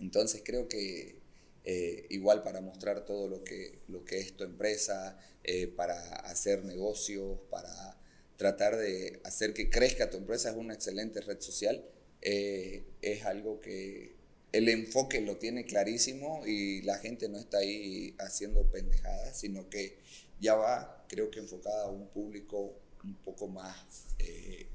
Entonces 0.00 0.42
creo 0.44 0.68
que 0.68 1.22
eh, 1.64 2.06
igual 2.10 2.42
para 2.42 2.60
mostrar 2.60 3.06
todo 3.06 3.26
lo 3.26 3.42
que, 3.42 3.78
lo 3.88 4.04
que 4.04 4.18
es 4.18 4.36
tu 4.36 4.44
empresa, 4.44 5.18
eh, 5.44 5.66
para 5.66 5.94
hacer 6.16 6.62
negocios, 6.62 7.38
para 7.48 7.98
tratar 8.36 8.76
de 8.76 9.22
hacer 9.24 9.54
que 9.54 9.70
crezca 9.70 10.10
tu 10.10 10.18
empresa, 10.18 10.50
es 10.50 10.56
una 10.56 10.74
excelente 10.74 11.22
red 11.22 11.40
social 11.40 11.82
eh, 12.22 12.84
es 13.02 13.24
algo 13.24 13.60
que 13.60 14.12
el 14.52 14.68
enfoque 14.68 15.20
lo 15.20 15.36
tiene 15.36 15.64
clarísimo 15.64 16.46
y 16.46 16.82
la 16.82 16.98
gente 16.98 17.28
no 17.28 17.38
está 17.38 17.58
ahí 17.58 18.14
haciendo 18.18 18.64
pendejadas, 18.70 19.38
sino 19.38 19.68
que 19.70 19.98
ya 20.40 20.54
va, 20.54 21.04
creo 21.08 21.30
que 21.30 21.38
enfocada 21.38 21.84
a 21.84 21.90
un 21.90 22.08
público 22.08 22.74
un 23.04 23.14
poco 23.16 23.46
más 23.46 24.06
eh, 24.18 24.66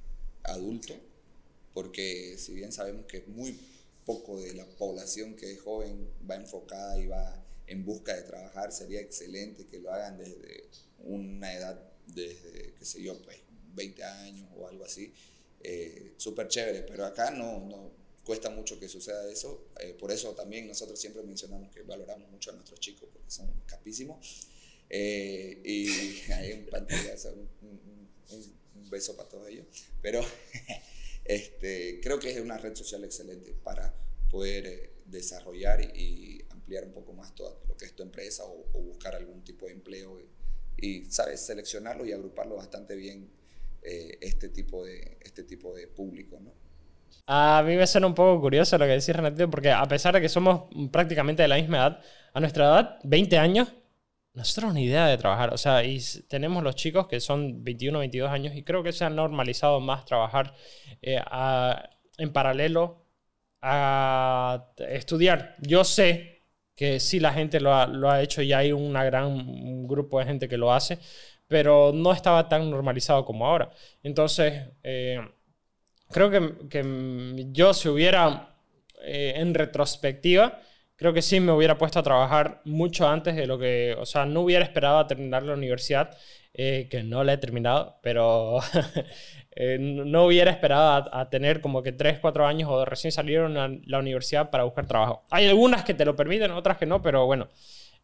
adulto, 0.43 0.93
porque 1.73 2.37
si 2.37 2.53
bien 2.53 2.71
sabemos 2.71 3.05
que 3.05 3.23
muy 3.27 3.59
poco 4.05 4.39
de 4.39 4.53
la 4.53 4.65
población 4.65 5.35
que 5.35 5.51
es 5.51 5.61
joven 5.61 6.07
va 6.29 6.35
enfocada 6.35 6.99
y 6.99 7.07
va 7.07 7.43
en 7.67 7.83
busca 7.83 8.15
de 8.15 8.21
trabajar, 8.21 8.71
sería 8.71 9.01
excelente 9.01 9.65
que 9.65 9.79
lo 9.79 9.91
hagan 9.91 10.17
desde 10.17 10.65
una 10.99 11.53
edad, 11.53 11.81
desde, 12.07 12.73
qué 12.77 12.85
sé 12.85 13.01
yo, 13.01 13.19
pues 13.23 13.37
20 13.73 14.03
años 14.03 14.47
o 14.55 14.67
algo 14.67 14.85
así, 14.85 15.11
eh, 15.67 16.13
súper 16.17 16.47
chévere, 16.47 16.83
pero 16.83 17.05
acá 17.05 17.31
no, 17.31 17.59
no 17.65 17.91
cuesta 18.23 18.51
mucho 18.51 18.79
que 18.79 18.87
suceda 18.87 19.27
eso, 19.31 19.69
eh, 19.79 19.95
por 19.99 20.11
eso 20.11 20.35
también 20.35 20.67
nosotros 20.67 20.99
siempre 20.99 21.23
mencionamos 21.23 21.71
que 21.73 21.81
valoramos 21.81 22.29
mucho 22.29 22.51
a 22.51 22.53
nuestros 22.53 22.79
chicos 22.79 23.09
porque 23.11 23.31
son 23.31 23.51
capísimos, 23.65 24.47
eh, 24.89 25.59
y 25.63 26.31
ahí 26.33 26.51
en 26.51 26.65
pantalla 26.67 27.15
un, 27.33 27.49
un, 28.31 28.89
beso 28.91 29.17
para 29.17 29.27
todos 29.27 29.49
ellos, 29.49 29.65
pero 30.03 30.23
este, 31.25 31.99
creo 32.01 32.19
que 32.19 32.29
es 32.29 32.39
una 32.39 32.59
red 32.59 32.75
social 32.75 33.03
excelente 33.03 33.55
para 33.63 33.91
poder 34.29 34.91
desarrollar 35.05 35.81
y, 35.81 36.45
ampliar 36.49 36.85
un 36.85 36.93
poco 36.93 37.13
más 37.13 37.33
todo 37.35 37.61
lo 37.67 37.75
que 37.77 37.85
es 37.85 37.95
tu 37.95 38.03
empresa 38.03 38.43
o, 38.45 38.81
buscar 38.81 39.15
algún 39.15 39.43
tipo 39.43 39.65
de 39.65 39.73
empleo 39.73 40.19
y, 40.19 40.27
y, 40.87 41.05
sabes, 41.11 41.41
seleccionarlo 41.41 42.05
y 42.05 42.11
agruparlo 42.11 42.55
bastante 42.55 42.95
bien 42.95 43.29
eh, 43.85 44.17
este, 44.21 44.49
tipo 44.49 44.83
de, 44.83 45.17
este 45.21 45.43
tipo 45.43 45.73
de 45.73 45.87
público, 45.87 46.39
¿no? 46.41 46.51
A 47.27 47.63
mí 47.65 47.75
me 47.75 47.87
suena 47.87 48.07
un 48.07 48.13
poco 48.13 48.39
curioso 48.41 48.77
lo 48.77 48.85
que 48.85 48.91
decís, 48.91 49.15
Renato, 49.15 49.49
porque 49.49 49.71
a 49.71 49.85
pesar 49.85 50.13
de 50.13 50.21
que 50.21 50.29
somos 50.29 50.65
prácticamente 50.91 51.41
de 51.41 51.47
la 51.47 51.55
misma 51.55 51.77
edad, 51.77 52.01
a 52.33 52.39
nuestra 52.39 52.65
edad, 52.65 52.99
20 53.03 53.37
años, 53.37 53.73
nosotros 54.33 54.71
una 54.71 54.81
idea 54.81 55.07
de 55.07 55.17
trabajar. 55.17 55.53
O 55.53 55.57
sea, 55.57 55.83
y 55.83 55.99
tenemos 56.27 56.63
los 56.63 56.75
chicos 56.75 57.07
que 57.07 57.19
son 57.19 57.63
21, 57.63 57.99
22 57.99 58.29
años 58.31 58.55
y 58.55 58.63
creo 58.63 58.83
que 58.83 58.91
se 58.91 59.05
ha 59.05 59.09
normalizado 59.09 59.79
más 59.79 60.05
trabajar 60.05 60.53
eh, 61.01 61.21
en 62.17 62.33
paralelo 62.33 63.05
a 63.61 64.71
estudiar. 64.77 65.55
Yo 65.61 65.83
sé 65.83 66.43
que 66.75 66.99
sí 66.99 67.19
la 67.19 67.33
gente 67.33 67.59
lo 67.59 67.73
ha, 67.73 67.87
lo 67.87 68.11
ha 68.11 68.21
hecho 68.21 68.41
y 68.41 68.53
hay 68.53 68.71
una 68.73 69.03
gran 69.03 69.87
grupo 69.87 70.19
de 70.19 70.25
gente 70.25 70.49
que 70.49 70.57
lo 70.57 70.73
hace, 70.73 70.99
pero 71.47 71.91
no 71.93 72.11
estaba 72.11 72.49
tan 72.49 72.69
normalizado 72.69 73.25
como 73.25 73.45
ahora. 73.45 73.69
Entonces, 74.03 74.69
eh, 74.83 75.19
creo 76.09 76.29
que, 76.29 76.67
que, 76.69 77.45
yo 77.51 77.73
si 77.73 77.89
hubiera, 77.89 78.55
eh, 79.03 79.33
en 79.37 79.53
retrospectiva, 79.53 80.59
creo 80.95 81.13
que 81.13 81.21
sí 81.21 81.39
me 81.39 81.51
hubiera 81.51 81.77
puesto 81.77 81.99
a 81.99 82.03
trabajar 82.03 82.61
mucho 82.65 83.07
antes 83.07 83.35
de 83.35 83.47
lo 83.47 83.59
que, 83.59 83.95
o 83.99 84.05
sea, 84.05 84.25
no 84.25 84.41
hubiera 84.41 84.63
esperado 84.63 84.97
a 84.99 85.07
terminar 85.07 85.43
la 85.43 85.53
universidad, 85.53 86.17
eh, 86.53 86.87
que 86.89 87.03
no 87.03 87.23
la 87.23 87.33
he 87.33 87.37
terminado, 87.37 87.99
pero 88.01 88.59
no 89.79 90.25
hubiera 90.25 90.51
esperado 90.51 91.09
a, 91.11 91.29
tener 91.29 91.61
como 91.61 91.83
que 91.83 91.91
3, 91.91 92.19
4 92.19 92.47
años 92.47 92.69
o 92.71 92.85
recién 92.85 93.11
salieron 93.11 93.57
a 93.57 93.69
la 93.85 93.99
universidad 93.99 94.49
para 94.49 94.63
buscar 94.63 94.87
trabajo. 94.87 95.23
Hay 95.29 95.47
algunas 95.47 95.83
que 95.83 95.93
te 95.93 96.05
lo 96.05 96.15
permiten, 96.15 96.51
otras 96.51 96.77
que 96.77 96.85
no, 96.85 97.01
pero 97.01 97.25
bueno. 97.25 97.49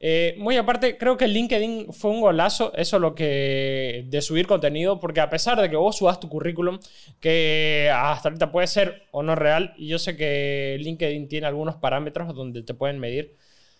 Eh, 0.03 0.33
muy 0.39 0.57
aparte, 0.57 0.97
creo 0.97 1.15
que 1.15 1.27
LinkedIn 1.27 1.93
fue 1.93 2.09
un 2.09 2.21
golazo, 2.21 2.73
eso 2.75 2.97
lo 2.97 3.13
que 3.13 4.03
de 4.07 4.21
subir 4.23 4.47
contenido, 4.47 4.99
porque 4.99 5.19
a 5.21 5.29
pesar 5.29 5.61
de 5.61 5.69
que 5.69 5.75
vos 5.75 5.95
subas 5.97 6.19
tu 6.19 6.27
currículum, 6.27 6.79
que 7.19 7.91
hasta 7.93 8.29
ahorita 8.29 8.51
puede 8.51 8.65
ser 8.65 9.03
o 9.11 9.21
no 9.21 9.35
real, 9.35 9.75
y 9.77 9.87
yo 9.89 9.99
sé 9.99 10.17
que 10.17 10.77
LinkedIn 10.79 11.27
tiene 11.27 11.45
algunos 11.45 11.75
parámetros 11.75 12.33
donde 12.33 12.63
te 12.63 12.73
pueden 12.73 12.97
medir, 12.99 13.37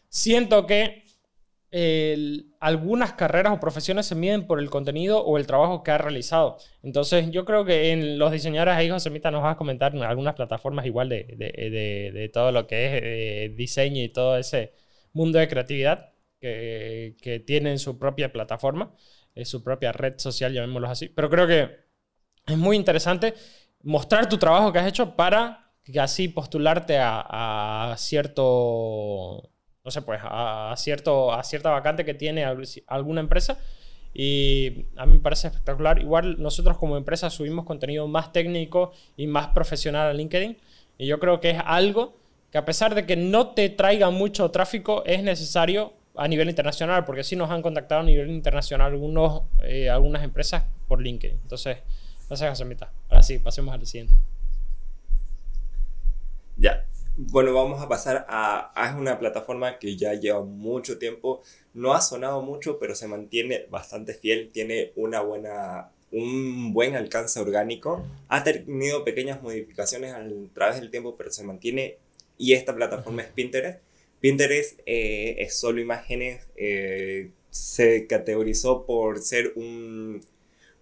siento 0.10 0.68
que 0.68 1.06
algunas 2.60 3.14
carreras 3.14 3.54
o 3.54 3.60
profesiones 3.60 4.06
se 4.06 4.14
miden 4.14 4.46
por 4.46 4.60
el 4.60 4.70
contenido 4.70 5.24
o 5.24 5.38
el 5.38 5.48
trabajo 5.48 5.84
que 5.84 5.92
has 5.92 6.02
realizado. 6.02 6.58
Entonces, 6.84 7.32
yo 7.32 7.46
creo 7.46 7.66
que 7.66 7.92
en 7.92 8.20
los 8.20 8.32
diseñadores 8.32 8.76
ahí, 8.76 8.90
José 8.90 9.10
Mita, 9.10 9.32
nos 9.32 9.42
vas 9.42 9.54
a 9.56 9.58
comentar 9.58 9.96
en 9.96 10.04
algunas 10.04 10.36
plataformas 10.36 10.86
igual 10.86 11.10
de, 11.10 11.24
de, 11.38 12.12
de, 12.14 12.30
todo 12.30 12.52
lo 12.52 12.68
que 12.68 12.86
es 12.86 13.02
eh, 13.04 13.54
diseño 13.56 14.04
y 14.04 14.10
todo 14.10 14.38
ese 14.38 14.74
mundo 15.14 15.40
de 15.40 15.48
creatividad 15.48 16.11
que, 16.42 17.16
que 17.22 17.40
tienen 17.40 17.80
su 17.80 17.98
propia 17.98 18.34
plataforma, 18.34 18.92
eh, 19.36 19.46
su 19.46 19.64
propia 19.64 19.92
red 19.94 20.18
social, 20.18 20.54
llamémoslo 20.54 20.90
así. 20.90 21.08
Pero 21.08 21.30
creo 21.30 21.48
que 21.48 21.70
es 22.48 22.58
muy 22.58 22.76
interesante 22.76 23.34
mostrar 23.84 24.28
tu 24.28 24.38
trabajo 24.38 24.74
que 24.74 24.80
has 24.80 24.88
hecho 24.88 25.16
para 25.16 25.72
que 25.84 26.00
así 26.00 26.28
postularte 26.28 26.98
a, 27.00 27.96
cierto, 27.98 29.52
no 29.84 29.92
sé, 29.92 30.02
pues 30.02 30.20
a, 30.24 30.74
cierto, 30.78 31.34
a 31.34 31.44
cierta 31.44 31.70
vacante 31.70 32.06
que 32.06 32.14
tiene 32.14 32.46
alguna 32.88 33.22
empresa. 33.22 33.58
Y 34.14 34.88
a 34.98 35.06
mí 35.06 35.14
me 35.14 35.20
parece 35.20 35.48
espectacular. 35.48 36.00
Igual 36.00 36.42
nosotros 36.42 36.78
como 36.78 36.98
empresa 36.98 37.30
subimos 37.30 37.66
contenido 37.66 38.08
más 38.08 38.34
técnico 38.34 38.92
y 39.16 39.28
más 39.28 39.48
profesional 39.50 40.10
a 40.10 40.14
LinkedIn. 40.14 40.58
Y 40.98 41.08
yo 41.08 41.20
creo 41.20 41.40
que 41.40 41.52
es 41.52 41.62
algo 41.64 42.18
que 42.52 42.58
a 42.58 42.66
pesar 42.66 42.94
de 42.94 43.06
que 43.06 43.16
no 43.16 43.52
te 43.52 43.70
traiga 43.70 44.10
mucho 44.10 44.52
tráfico, 44.52 45.04
es 45.06 45.24
necesario 45.24 45.94
a 46.16 46.28
nivel 46.28 46.50
internacional, 46.50 47.06
porque 47.06 47.24
sí 47.24 47.36
nos 47.36 47.50
han 47.50 47.62
contactado 47.62 48.02
a 48.02 48.04
nivel 48.04 48.30
internacional 48.30 48.92
algunos, 48.92 49.44
eh, 49.64 49.90
algunas 49.90 50.24
empresas 50.24 50.64
por 50.88 51.02
LinkedIn. 51.02 51.40
Entonces, 51.42 51.78
gracias, 52.28 52.60
José. 52.60 52.78
Ahora 53.10 53.24
sí, 53.24 53.40
pasemos 53.40 53.74
al 53.74 53.86
siguiente. 53.86 54.14
Ya. 56.58 56.86
Bueno, 57.18 57.54
vamos 57.54 57.82
a 57.82 57.90
pasar 57.90 58.26
a, 58.30 58.72
a 58.74 58.96
una 58.96 59.20
plataforma 59.20 59.78
que 59.78 59.96
ya 59.96 60.14
lleva 60.14 60.44
mucho 60.44 60.98
tiempo. 60.98 61.42
No 61.74 61.94
ha 61.94 62.02
sonado 62.02 62.42
mucho, 62.42 62.80
pero 62.80 62.96
se 62.96 63.08
mantiene 63.08 63.66
bastante 63.70 64.14
fiel. 64.14 64.50
Tiene 64.52 64.92
una 64.96 65.22
buena, 65.22 65.90
un 66.12 66.74
buen 66.74 66.96
alcance 66.96 67.40
orgánico. 67.40 68.06
Ha 68.30 68.44
tenido 68.44 69.04
pequeñas 69.04 69.42
modificaciones 69.42 70.14
a 70.14 70.24
través 70.54 70.80
del 70.80 70.90
tiempo, 70.90 71.16
pero 71.18 71.32
se 71.32 71.44
mantiene. 71.44 71.98
Y 72.38 72.54
esta 72.54 72.74
plataforma 72.74 73.22
es 73.22 73.28
Pinterest 73.30 73.80
Pinterest 74.22 74.80
eh, 74.86 75.38
es 75.40 75.56
solo 75.56 75.82
imágenes, 75.82 76.48
eh, 76.56 77.32
se 77.50 78.06
categorizó 78.06 78.86
por 78.86 79.20
ser 79.20 79.54
un, 79.56 80.22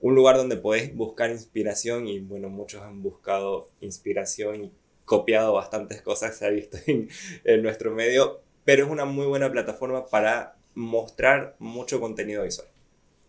lugar 0.02 0.36
donde 0.36 0.58
puedes 0.58 0.94
buscar 0.94 1.32
inspiración 1.32 2.08
y 2.08 2.20
bueno, 2.20 2.50
muchos 2.50 2.82
han 2.82 3.02
buscado 3.02 3.70
inspiración 3.80 4.66
y 4.66 4.72
copiado 5.06 5.54
bastantes 5.54 6.02
cosas, 6.02 6.38
se 6.38 6.46
ha 6.46 6.50
visto 6.50 6.78
en, 6.86 7.64
nuestro 7.64 7.96
medio, 7.96 8.42
pero 8.66 8.86
es 8.86 8.92
una 8.92 9.06
muy 9.06 9.26
buena 9.26 9.50
plataforma 9.50 10.06
para 10.06 10.58
mostrar 10.76 11.56
mucho 11.60 12.00
contenido 12.02 12.44
visual. 12.44 12.68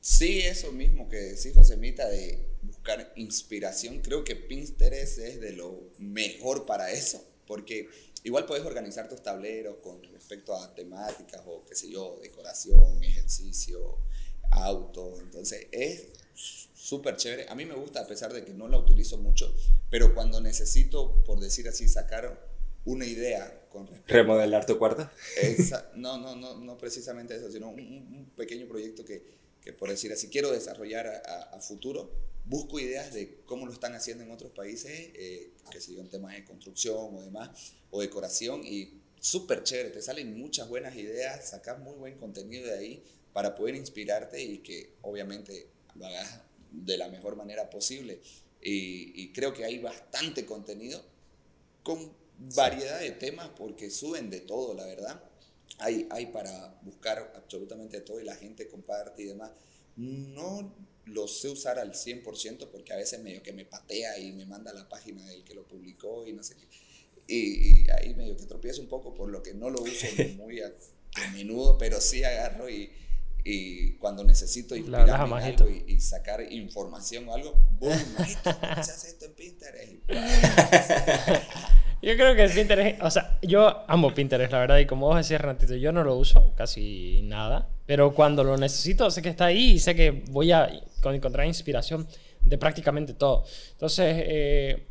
Sí, 0.00 0.40
eso 0.40 0.72
mismo 0.72 1.08
que 1.08 1.18
decís, 1.18 1.52
Josemita, 1.54 2.08
de 2.08 2.38
buscar 2.62 3.12
inspiración. 3.16 4.00
Creo 4.00 4.24
que 4.24 4.34
Pinterest 4.34 5.18
es 5.18 5.40
de 5.40 5.52
lo 5.52 5.78
mejor 5.98 6.64
para 6.64 6.90
eso, 6.90 7.22
porque 7.46 7.88
Igual 8.22 8.46
puedes 8.46 8.64
organizar 8.64 9.08
tus 9.08 9.22
tableros 9.22 9.76
con 9.82 10.02
respecto 10.12 10.54
a 10.54 10.74
temáticas 10.74 11.42
o 11.46 11.64
qué 11.64 11.74
sé 11.74 11.90
yo, 11.90 12.18
decoración, 12.22 13.02
ejercicio, 13.02 13.98
auto. 14.50 15.18
Entonces 15.20 15.68
es 15.72 16.08
súper 16.34 17.16
chévere. 17.16 17.46
A 17.48 17.54
mí 17.54 17.64
me 17.64 17.74
gusta 17.74 18.00
a 18.00 18.06
pesar 18.06 18.32
de 18.32 18.44
que 18.44 18.52
no 18.52 18.68
la 18.68 18.78
utilizo 18.78 19.16
mucho, 19.18 19.54
pero 19.90 20.14
cuando 20.14 20.40
necesito, 20.40 21.22
por 21.24 21.40
decir 21.40 21.68
así, 21.68 21.88
sacar 21.88 22.48
una 22.84 23.06
idea 23.06 23.68
con 23.70 23.86
respecto 23.86 24.14
¿Remodelar 24.14 24.66
tu 24.66 24.78
cuarto? 24.78 25.08
no, 25.96 26.18
no, 26.18 26.34
no, 26.34 26.58
no 26.58 26.78
precisamente 26.78 27.36
eso, 27.36 27.50
sino 27.50 27.68
un, 27.68 28.32
pequeño 28.36 28.66
proyecto 28.66 29.04
que, 29.04 29.22
que, 29.60 29.72
por 29.72 29.90
decir 29.90 30.12
así, 30.12 30.28
quiero 30.28 30.50
desarrollar 30.50 31.06
a, 31.06 31.42
a 31.54 31.60
futuro 31.60 32.10
busco 32.50 32.80
ideas 32.80 33.14
de 33.14 33.38
cómo 33.46 33.64
lo 33.64 33.72
están 33.72 33.94
haciendo 33.94 34.24
en 34.24 34.32
otros 34.32 34.50
países, 34.50 34.90
eh, 34.90 35.52
que 35.70 35.80
se 35.80 35.98
en 35.98 36.08
temas 36.08 36.34
de 36.34 36.44
construcción 36.44 37.14
o 37.14 37.22
demás, 37.22 37.74
o 37.92 38.00
decoración, 38.00 38.62
y 38.64 39.00
súper 39.20 39.62
chévere, 39.62 39.90
te 39.90 40.02
salen 40.02 40.36
muchas 40.36 40.68
buenas 40.68 40.96
ideas, 40.96 41.50
sacas 41.50 41.78
muy 41.78 41.94
buen 41.94 42.18
contenido 42.18 42.66
de 42.66 42.76
ahí 42.76 43.04
para 43.32 43.54
poder 43.54 43.76
inspirarte 43.76 44.42
y 44.42 44.58
que 44.58 44.94
obviamente 45.02 45.68
lo 45.94 46.06
hagas 46.06 46.40
de 46.72 46.98
la 46.98 47.08
mejor 47.08 47.36
manera 47.36 47.70
posible. 47.70 48.20
Y, 48.60 49.32
creo 49.32 49.54
que 49.54 49.64
hay 49.64 49.78
bastante 49.78 50.44
contenido 50.44 51.02
con 51.84 52.12
variedad 52.56 52.98
de 52.98 53.12
temas 53.12 53.48
porque 53.56 53.90
suben 53.90 54.28
de 54.28 54.40
todo, 54.40 54.74
la 54.74 54.86
verdad. 54.86 55.22
Hay, 55.78 56.08
hay 56.10 56.26
para 56.26 56.80
buscar 56.82 57.32
absolutamente 57.36 58.00
todo 58.00 58.20
y 58.20 58.24
la 58.24 58.34
gente 58.34 58.66
comparte 58.66 59.22
y 59.22 59.26
demás. 59.26 59.52
No 59.96 60.74
lo 61.12 61.28
sé 61.28 61.48
usar 61.48 61.78
al 61.78 61.92
100% 61.92 62.68
porque 62.70 62.92
a 62.92 62.96
veces 62.96 63.20
medio 63.20 63.42
que 63.42 63.52
me 63.52 63.64
patea 63.64 64.18
y 64.18 64.32
me 64.32 64.46
manda 64.46 64.72
la 64.72 64.88
página 64.88 65.24
del 65.26 65.44
que 65.44 65.54
lo 65.54 65.64
publicó 65.66 66.26
y 66.26 66.32
no 66.32 66.42
sé 66.42 66.56
qué. 66.56 66.66
Y, 67.32 67.88
ahí 67.90 68.14
medio 68.14 68.36
que 68.36 68.44
tropiezo 68.44 68.80
un 68.80 68.88
poco 68.88 69.14
por 69.14 69.30
lo 69.30 69.42
que 69.42 69.54
no 69.54 69.70
lo 69.70 69.80
uso 69.82 70.06
muy 70.36 70.60
a, 70.60 70.72
menudo, 71.32 71.76
pero 71.78 72.00
sí 72.00 72.24
agarro 72.24 72.68
y, 72.70 72.90
y 73.44 73.92
cuando 73.94 74.24
necesito 74.24 74.74
La 74.74 74.76
a 74.76 74.80
inspirarme 74.80 75.28
Majito. 75.28 75.64
algo 75.64 75.76
y, 75.86 75.94
y 75.94 76.00
sacar 76.00 76.40
información 76.52 77.28
o 77.28 77.34
algo, 77.34 77.54
boom, 77.78 77.98
Majito, 78.18 78.58
¿cómo 78.60 78.84
se 78.84 78.92
hace 78.92 79.08
esto 79.08 79.26
en 79.26 79.34
Pinterest? 79.34 79.92
Yo 82.02 82.14
creo 82.16 82.34
que 82.34 82.48
Pinterest, 82.48 83.02
o 83.02 83.10
sea, 83.10 83.38
yo 83.42 83.84
amo 83.86 84.14
Pinterest, 84.14 84.50
la 84.52 84.60
verdad, 84.60 84.78
y 84.78 84.86
como 84.86 85.06
vos 85.08 85.16
decías, 85.18 85.40
Renatito, 85.40 85.74
yo 85.76 85.92
no 85.92 86.02
lo 86.02 86.16
uso 86.16 86.54
casi 86.56 87.20
nada, 87.24 87.68
pero 87.84 88.14
cuando 88.14 88.42
lo 88.42 88.56
necesito, 88.56 89.10
sé 89.10 89.20
que 89.20 89.28
está 89.28 89.46
ahí 89.46 89.72
y 89.72 89.78
sé 89.78 89.94
que 89.94 90.22
voy 90.30 90.50
a 90.50 90.70
con- 91.02 91.14
encontrar 91.14 91.46
inspiración 91.46 92.06
de 92.42 92.56
prácticamente 92.56 93.12
todo. 93.12 93.44
Entonces, 93.72 94.14
eh, 94.26 94.86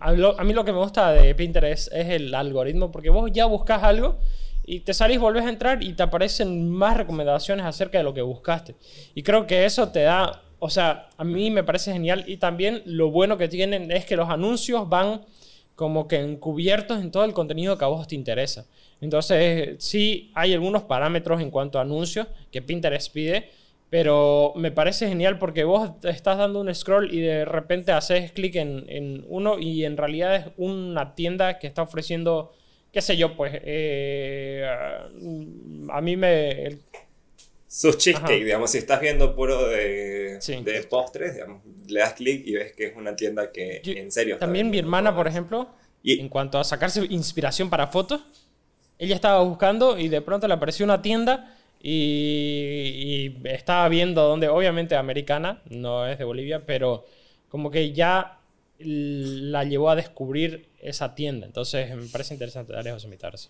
a, 0.00 0.08
a 0.10 0.44
mí 0.44 0.52
lo 0.52 0.64
que 0.64 0.72
me 0.72 0.78
gusta 0.78 1.12
de 1.12 1.32
Pinterest 1.36 1.92
es 1.92 2.08
el 2.08 2.34
algoritmo, 2.34 2.90
porque 2.90 3.10
vos 3.10 3.30
ya 3.32 3.46
buscas 3.46 3.84
algo 3.84 4.18
y 4.64 4.80
te 4.80 4.94
salís, 4.94 5.20
volvés 5.20 5.44
a 5.44 5.48
entrar 5.48 5.80
y 5.84 5.92
te 5.92 6.02
aparecen 6.02 6.68
más 6.68 6.96
recomendaciones 6.96 7.64
acerca 7.64 7.98
de 7.98 8.04
lo 8.04 8.14
que 8.14 8.22
buscaste. 8.22 8.74
Y 9.14 9.22
creo 9.22 9.46
que 9.46 9.64
eso 9.64 9.90
te 9.90 10.00
da, 10.02 10.42
o 10.58 10.70
sea, 10.70 11.08
a 11.16 11.22
mí 11.22 11.52
me 11.52 11.62
parece 11.62 11.92
genial 11.92 12.24
y 12.26 12.38
también 12.38 12.82
lo 12.84 13.12
bueno 13.12 13.38
que 13.38 13.46
tienen 13.46 13.92
es 13.92 14.04
que 14.06 14.16
los 14.16 14.28
anuncios 14.28 14.88
van 14.88 15.20
como 15.76 16.08
que 16.08 16.16
encubiertos 16.16 17.00
en 17.00 17.10
todo 17.10 17.24
el 17.24 17.34
contenido 17.34 17.78
que 17.78 17.84
a 17.84 17.88
vos 17.88 18.08
te 18.08 18.14
interesa. 18.14 18.66
Entonces, 19.00 19.76
sí 19.78 20.32
hay 20.34 20.54
algunos 20.54 20.84
parámetros 20.84 21.40
en 21.40 21.50
cuanto 21.50 21.78
a 21.78 21.82
anuncios 21.82 22.26
que 22.50 22.62
Pinterest 22.62 23.12
pide, 23.12 23.50
pero 23.90 24.54
me 24.56 24.72
parece 24.72 25.06
genial 25.06 25.38
porque 25.38 25.64
vos 25.64 25.90
estás 26.02 26.38
dando 26.38 26.60
un 26.60 26.74
scroll 26.74 27.12
y 27.12 27.20
de 27.20 27.44
repente 27.44 27.92
haces 27.92 28.32
clic 28.32 28.56
en, 28.56 28.84
en 28.88 29.24
uno 29.28 29.58
y 29.58 29.84
en 29.84 29.96
realidad 29.98 30.34
es 30.34 30.46
una 30.56 31.14
tienda 31.14 31.58
que 31.58 31.66
está 31.66 31.82
ofreciendo, 31.82 32.52
qué 32.90 33.02
sé 33.02 33.18
yo, 33.18 33.36
pues, 33.36 33.52
eh, 33.62 34.66
a 35.90 36.00
mí 36.00 36.16
me... 36.16 36.78
Sus 37.68 37.98
cheesecake, 37.98 38.24
Ajá. 38.36 38.44
digamos, 38.44 38.70
si 38.70 38.78
estás 38.78 39.00
viendo 39.00 39.34
puro 39.34 39.68
de, 39.68 40.38
Sí. 40.40 40.56
de 40.62 40.82
postres, 40.84 41.34
digamos, 41.34 41.62
le 41.88 42.00
das 42.00 42.12
clic 42.14 42.46
y 42.46 42.52
ves 42.54 42.72
que 42.72 42.86
es 42.86 42.96
una 42.96 43.16
tienda 43.16 43.50
que 43.50 43.80
Yo- 43.82 43.92
en 43.92 44.12
serio 44.12 44.38
También 44.38 44.70
mi 44.70 44.78
hermana, 44.78 45.14
por 45.14 45.26
ejemplo, 45.26 45.68
Y- 46.02 46.20
en 46.20 46.28
cuanto 46.28 46.58
a 46.58 46.64
sacarse 46.64 47.04
inspiración 47.10 47.68
para 47.68 47.88
fotos, 47.88 48.20
ella 48.98 49.14
estaba 49.16 49.42
buscando 49.42 49.98
y 49.98 50.08
de 50.08 50.20
pronto 50.22 50.46
le 50.46 50.54
apareció 50.54 50.84
una 50.84 51.02
tienda 51.02 51.56
y, 51.82 53.32
y 53.42 53.48
estaba 53.48 53.88
viendo 53.88 54.22
donde, 54.22 54.48
obviamente 54.48 54.94
americana, 54.96 55.62
no 55.68 56.06
es 56.06 56.18
de 56.18 56.24
Bolivia, 56.24 56.64
pero 56.64 57.04
como 57.48 57.70
que 57.70 57.92
ya 57.92 58.38
la 58.78 59.64
llevó 59.64 59.90
a 59.90 59.96
descubrir 59.96 60.68
esa 60.80 61.14
tienda. 61.14 61.46
Entonces 61.46 61.94
me 61.96 62.06
parece 62.06 62.34
interesante. 62.34 62.72
José 62.90 63.08
Mitarse. 63.08 63.48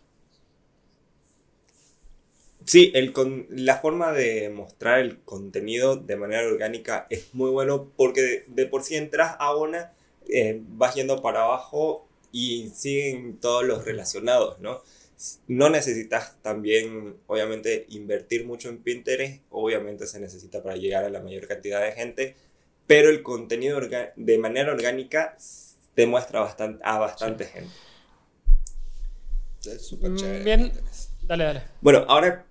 Sí, 2.66 2.90
el 2.94 3.12
con- 3.12 3.46
la 3.50 3.76
forma 3.78 4.12
de 4.12 4.50
mostrar 4.50 4.98
el 4.98 5.20
contenido 5.20 5.96
de 5.96 6.16
manera 6.16 6.46
orgánica 6.46 7.06
es 7.10 7.32
muy 7.32 7.50
bueno 7.50 7.92
porque 7.96 8.22
de, 8.22 8.44
de 8.48 8.66
por 8.66 8.82
sí 8.82 8.96
entras 8.96 9.36
a 9.38 9.54
una, 9.56 9.92
eh, 10.28 10.60
vas 10.70 10.94
yendo 10.96 11.22
para 11.22 11.42
abajo 11.44 12.08
y 12.32 12.68
siguen 12.74 13.38
todos 13.38 13.64
los 13.64 13.84
relacionados, 13.84 14.58
¿no? 14.60 14.82
No 15.46 15.70
necesitas 15.70 16.36
también, 16.42 17.16
obviamente, 17.28 17.86
invertir 17.88 18.44
mucho 18.44 18.68
en 18.68 18.78
Pinterest, 18.82 19.42
obviamente 19.50 20.06
se 20.06 20.20
necesita 20.20 20.62
para 20.62 20.76
llegar 20.76 21.04
a 21.04 21.10
la 21.10 21.20
mayor 21.20 21.46
cantidad 21.46 21.80
de 21.82 21.92
gente, 21.92 22.34
pero 22.86 23.08
el 23.10 23.22
contenido 23.22 23.78
orga- 23.80 24.12
de 24.16 24.38
manera 24.38 24.72
orgánica 24.72 25.36
te 25.94 26.06
muestra 26.06 26.40
bastan- 26.40 26.80
a 26.82 26.98
bastante 26.98 27.44
gente. 27.46 27.70
es 29.66 29.86
súper 29.86 30.10
Mm, 30.10 30.16
chévere. 30.16 30.44
bien. 30.44 30.72
Dale, 31.22 31.44
dale. 31.44 31.62
Bueno, 31.80 32.04
ahora. 32.08 32.45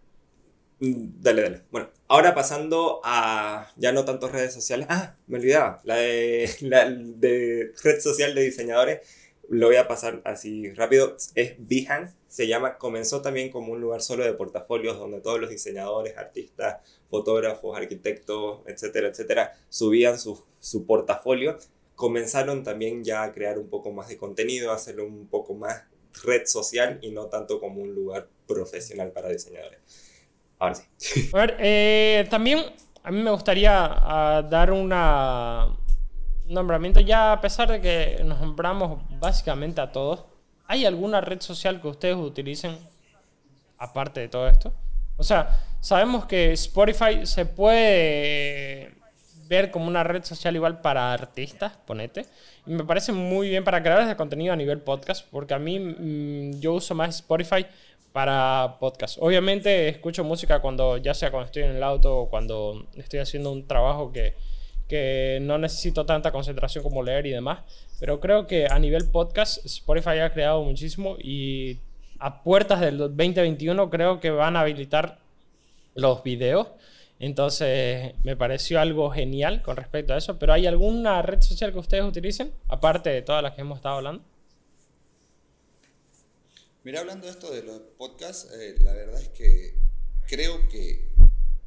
Mm, 0.80 1.22
Dale, 1.22 1.42
dale. 1.42 1.62
Bueno, 1.72 1.90
ahora 2.08 2.34
pasando 2.36 3.02
a 3.04 3.72
ya 3.78 3.92
no 3.92 4.06
tanto 4.06 4.28
redes 4.28 4.54
sociales. 4.54 4.88
Ah, 4.90 5.16
me 5.28 5.38
olvidaba. 5.38 5.82
La 5.84 5.96
de, 5.98 6.50
la 6.62 6.90
de 6.90 7.74
red 7.84 8.00
social 8.00 8.36
de 8.36 8.42
diseñadores. 8.44 9.02
Lo 9.48 9.68
voy 9.68 9.76
a 9.76 9.88
pasar 9.88 10.22
así 10.26 10.72
rápido. 10.74 11.16
Es 11.36 11.56
Behance. 11.60 12.16
Se 12.28 12.48
llama. 12.48 12.78
Comenzó 12.78 13.22
también 13.22 13.52
como 13.52 13.74
un 13.74 13.82
lugar 13.82 14.02
solo 14.02 14.24
de 14.24 14.34
portafolios 14.34 14.98
donde 14.98 15.22
todos 15.22 15.40
los 15.40 15.50
diseñadores, 15.50 16.18
artistas, 16.18 16.78
fotógrafos, 17.10 17.78
arquitectos, 17.78 18.62
etcétera, 18.68 19.10
etcétera, 19.10 19.54
subían 19.70 20.20
su, 20.20 20.44
su 20.60 20.86
portafolio. 20.86 21.58
Comenzaron 21.96 22.64
también 22.64 23.04
ya 23.04 23.24
a 23.24 23.32
crear 23.34 23.58
un 23.58 23.70
poco 23.70 23.92
más 23.92 24.10
de 24.10 24.18
contenido, 24.18 24.72
a 24.72 24.76
hacerlo 24.76 25.06
un 25.06 25.28
poco 25.28 25.54
más 25.54 25.84
red 26.24 26.46
social 26.46 27.00
y 27.02 27.12
no 27.12 27.28
tanto 27.28 27.60
como 27.60 27.82
un 27.82 27.94
lugar 27.94 28.28
profesional 28.48 29.12
para 29.12 29.30
diseñadores. 29.30 29.80
Ahora 30.60 30.76
sí. 30.76 31.30
A 31.34 31.38
ver, 31.38 31.58
eh, 31.60 32.28
también 32.30 32.60
a 33.04 33.12
mí 33.12 33.22
me 33.22 33.30
gustaría 33.30 33.86
ah, 33.86 34.42
dar 34.50 34.72
un 34.72 34.90
nombramiento, 36.48 37.00
ya 37.00 37.34
a 37.34 37.42
pesar 37.42 37.72
de 37.72 37.80
que 37.80 38.24
nos 38.24 38.42
nombramos 38.42 39.00
básicamente 39.20 39.80
a 39.80 39.92
todos, 39.92 40.26
¿hay 40.66 40.86
alguna 40.86 41.22
red 41.22 41.40
social 41.40 41.80
que 41.80 41.88
ustedes 41.88 42.16
utilicen 42.16 42.78
aparte 43.78 44.22
de 44.22 44.28
todo 44.28 44.48
esto? 44.48 44.74
O 45.18 45.24
sea, 45.24 45.60
sabemos 45.80 46.26
que 46.26 46.52
Spotify 46.54 47.26
se 47.26 47.46
puede 47.46 48.96
ver 49.48 49.70
como 49.70 49.88
una 49.88 50.04
red 50.04 50.24
social 50.24 50.56
igual 50.56 50.82
para 50.82 51.14
artistas, 51.14 51.74
ponete. 51.86 52.26
Y 52.66 52.72
me 52.72 52.84
parece 52.84 53.12
muy 53.12 53.50
bien 53.50 53.64
para 53.64 53.82
creadores 53.82 54.08
de 54.08 54.16
contenido 54.16 54.54
a 54.54 54.56
nivel 54.56 54.82
podcast, 54.82 55.28
porque 55.30 55.54
a 55.54 55.60
mí 55.60 55.80
mm, 55.80 56.60
yo 56.60 56.74
uso 56.74 56.96
más 56.96 57.16
Spotify 57.18 57.68
para 58.16 58.78
podcast. 58.80 59.18
Obviamente 59.20 59.90
escucho 59.90 60.24
música 60.24 60.62
cuando, 60.62 60.96
ya 60.96 61.14
sea 61.14 61.32
cuando 61.32 61.48
estoy 61.48 61.64
en 61.64 61.76
el 61.76 61.84
auto 61.84 62.18
o 62.18 62.30
cuando 62.30 62.88
estoy 62.96 63.20
haciendo 63.20 63.52
un 63.52 63.68
trabajo 63.68 64.14
que, 64.14 64.36
que 64.88 65.40
no 65.42 65.58
necesito 65.58 66.06
tanta 66.06 66.32
concentración 66.32 66.82
como 66.82 67.04
leer 67.04 67.26
y 67.26 67.32
demás. 67.32 67.60
Pero 68.00 68.22
creo 68.22 68.48
que 68.48 68.68
a 68.72 68.80
nivel 68.80 69.10
podcast 69.12 69.66
Spotify 69.66 70.20
ha 70.20 70.32
creado 70.32 70.64
muchísimo 70.64 71.18
y 71.20 71.80
a 72.18 72.42
puertas 72.42 72.80
del 72.80 73.00
2021 73.00 73.90
creo 73.90 74.22
que 74.22 74.32
van 74.32 74.56
a 74.56 74.62
habilitar 74.62 75.20
los 75.94 76.24
videos. 76.24 76.70
Entonces 77.20 78.14
me 78.24 78.38
pareció 78.38 78.80
algo 78.80 79.12
genial 79.12 79.62
con 79.62 79.76
respecto 79.76 80.14
a 80.14 80.18
eso. 80.18 80.40
Pero 80.40 80.54
¿hay 80.54 80.68
alguna 80.68 81.22
red 81.22 81.42
social 81.42 81.74
que 81.74 81.80
ustedes 81.80 82.06
utilicen? 82.06 82.54
Aparte 82.70 83.10
de 83.10 83.24
todas 83.24 83.44
las 83.44 83.56
que 83.56 83.62
hemos 83.62 83.76
estado 83.76 83.98
hablando. 83.98 84.24
Mira, 86.86 87.00
hablando 87.00 87.26
de 87.26 87.32
esto 87.32 87.52
de 87.52 87.64
los 87.64 87.80
podcasts, 87.98 88.48
eh, 88.54 88.76
la 88.82 88.94
verdad 88.94 89.20
es 89.20 89.30
que 89.30 89.74
creo 90.28 90.70
que 90.70 91.10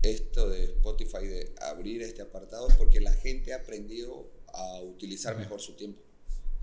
esto 0.01 0.49
de 0.49 0.63
Spotify, 0.63 1.27
de 1.27 1.53
abrir 1.61 2.03
este 2.03 2.23
apartado, 2.23 2.69
es 2.69 2.77
porque 2.77 3.01
la 3.01 3.13
gente 3.13 3.53
ha 3.53 3.57
aprendido 3.57 4.31
a 4.47 4.81
utilizar 4.81 5.37
mejor 5.37 5.61
su 5.61 5.75
tiempo. 5.75 6.01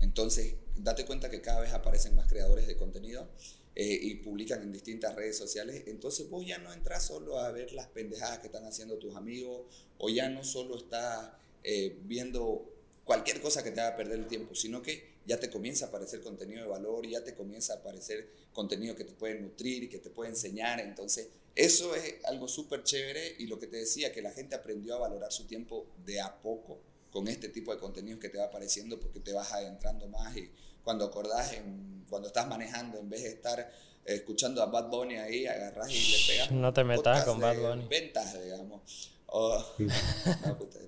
Entonces, 0.00 0.54
date 0.74 1.04
cuenta 1.04 1.28
que 1.28 1.42
cada 1.42 1.60
vez 1.60 1.74
aparecen 1.74 2.16
más 2.16 2.28
creadores 2.28 2.66
de 2.66 2.78
contenido 2.78 3.28
eh, 3.74 3.98
y 4.00 4.14
publican 4.14 4.62
en 4.62 4.72
distintas 4.72 5.14
redes 5.14 5.36
sociales. 5.36 5.82
Entonces, 5.86 6.30
vos 6.30 6.46
ya 6.46 6.56
no 6.56 6.72
entras 6.72 7.04
solo 7.04 7.38
a 7.38 7.52
ver 7.52 7.74
las 7.74 7.88
pendejadas 7.88 8.38
que 8.38 8.46
están 8.46 8.64
haciendo 8.64 8.96
tus 8.96 9.16
amigos 9.16 9.66
o 9.98 10.08
ya 10.08 10.30
no 10.30 10.42
solo 10.44 10.78
estás 10.78 11.30
eh, 11.62 11.98
viendo 12.04 12.72
cualquier 13.06 13.40
cosa 13.40 13.62
que 13.62 13.70
te 13.70 13.80
haga 13.80 13.96
perder 13.96 14.18
el 14.18 14.26
tiempo, 14.26 14.54
sino 14.54 14.82
que 14.82 15.14
ya 15.24 15.38
te 15.40 15.48
comienza 15.48 15.86
a 15.86 15.88
aparecer 15.88 16.20
contenido 16.20 16.62
de 16.62 16.68
valor, 16.68 17.06
ya 17.06 17.22
te 17.24 17.34
comienza 17.34 17.72
a 17.74 17.76
aparecer 17.76 18.28
contenido 18.52 18.94
que 18.96 19.04
te 19.04 19.12
puede 19.14 19.40
nutrir 19.40 19.84
y 19.84 19.88
que 19.88 19.98
te 19.98 20.10
puede 20.10 20.30
enseñar. 20.30 20.80
Entonces, 20.80 21.28
eso 21.54 21.94
es 21.94 22.16
algo 22.24 22.48
súper 22.48 22.82
chévere 22.82 23.36
y 23.38 23.46
lo 23.46 23.58
que 23.60 23.68
te 23.68 23.76
decía, 23.78 24.12
que 24.12 24.20
la 24.22 24.32
gente 24.32 24.56
aprendió 24.56 24.96
a 24.96 24.98
valorar 24.98 25.32
su 25.32 25.46
tiempo 25.46 25.86
de 26.04 26.20
a 26.20 26.36
poco 26.42 26.80
con 27.12 27.28
este 27.28 27.48
tipo 27.48 27.72
de 27.72 27.78
contenidos 27.78 28.20
que 28.20 28.28
te 28.28 28.38
va 28.38 28.44
apareciendo 28.46 28.98
porque 29.00 29.20
te 29.20 29.32
vas 29.32 29.52
adentrando 29.52 30.08
más 30.08 30.36
y 30.36 30.50
cuando 30.82 31.04
acordás, 31.04 31.52
en, 31.54 32.04
cuando 32.10 32.26
estás 32.28 32.48
manejando, 32.48 32.98
en 32.98 33.08
vez 33.08 33.22
de 33.22 33.28
estar 33.30 33.60
eh, 33.60 34.14
escuchando 34.14 34.62
a 34.62 34.66
Bad 34.66 34.88
Bunny 34.90 35.16
ahí, 35.16 35.46
agarrás 35.46 35.90
y 35.90 36.10
le 36.12 36.18
pegas. 36.26 36.50
No 36.50 36.72
te 36.72 36.82
metas 36.84 37.24
con 37.24 37.40
Bad 37.40 37.56
Bunny. 37.60 37.86
Ventas, 37.88 38.42
digamos. 38.42 39.12
O- 39.26 39.64
no, 40.44 40.58
puta. 40.58 40.78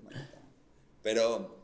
Pero 1.03 1.58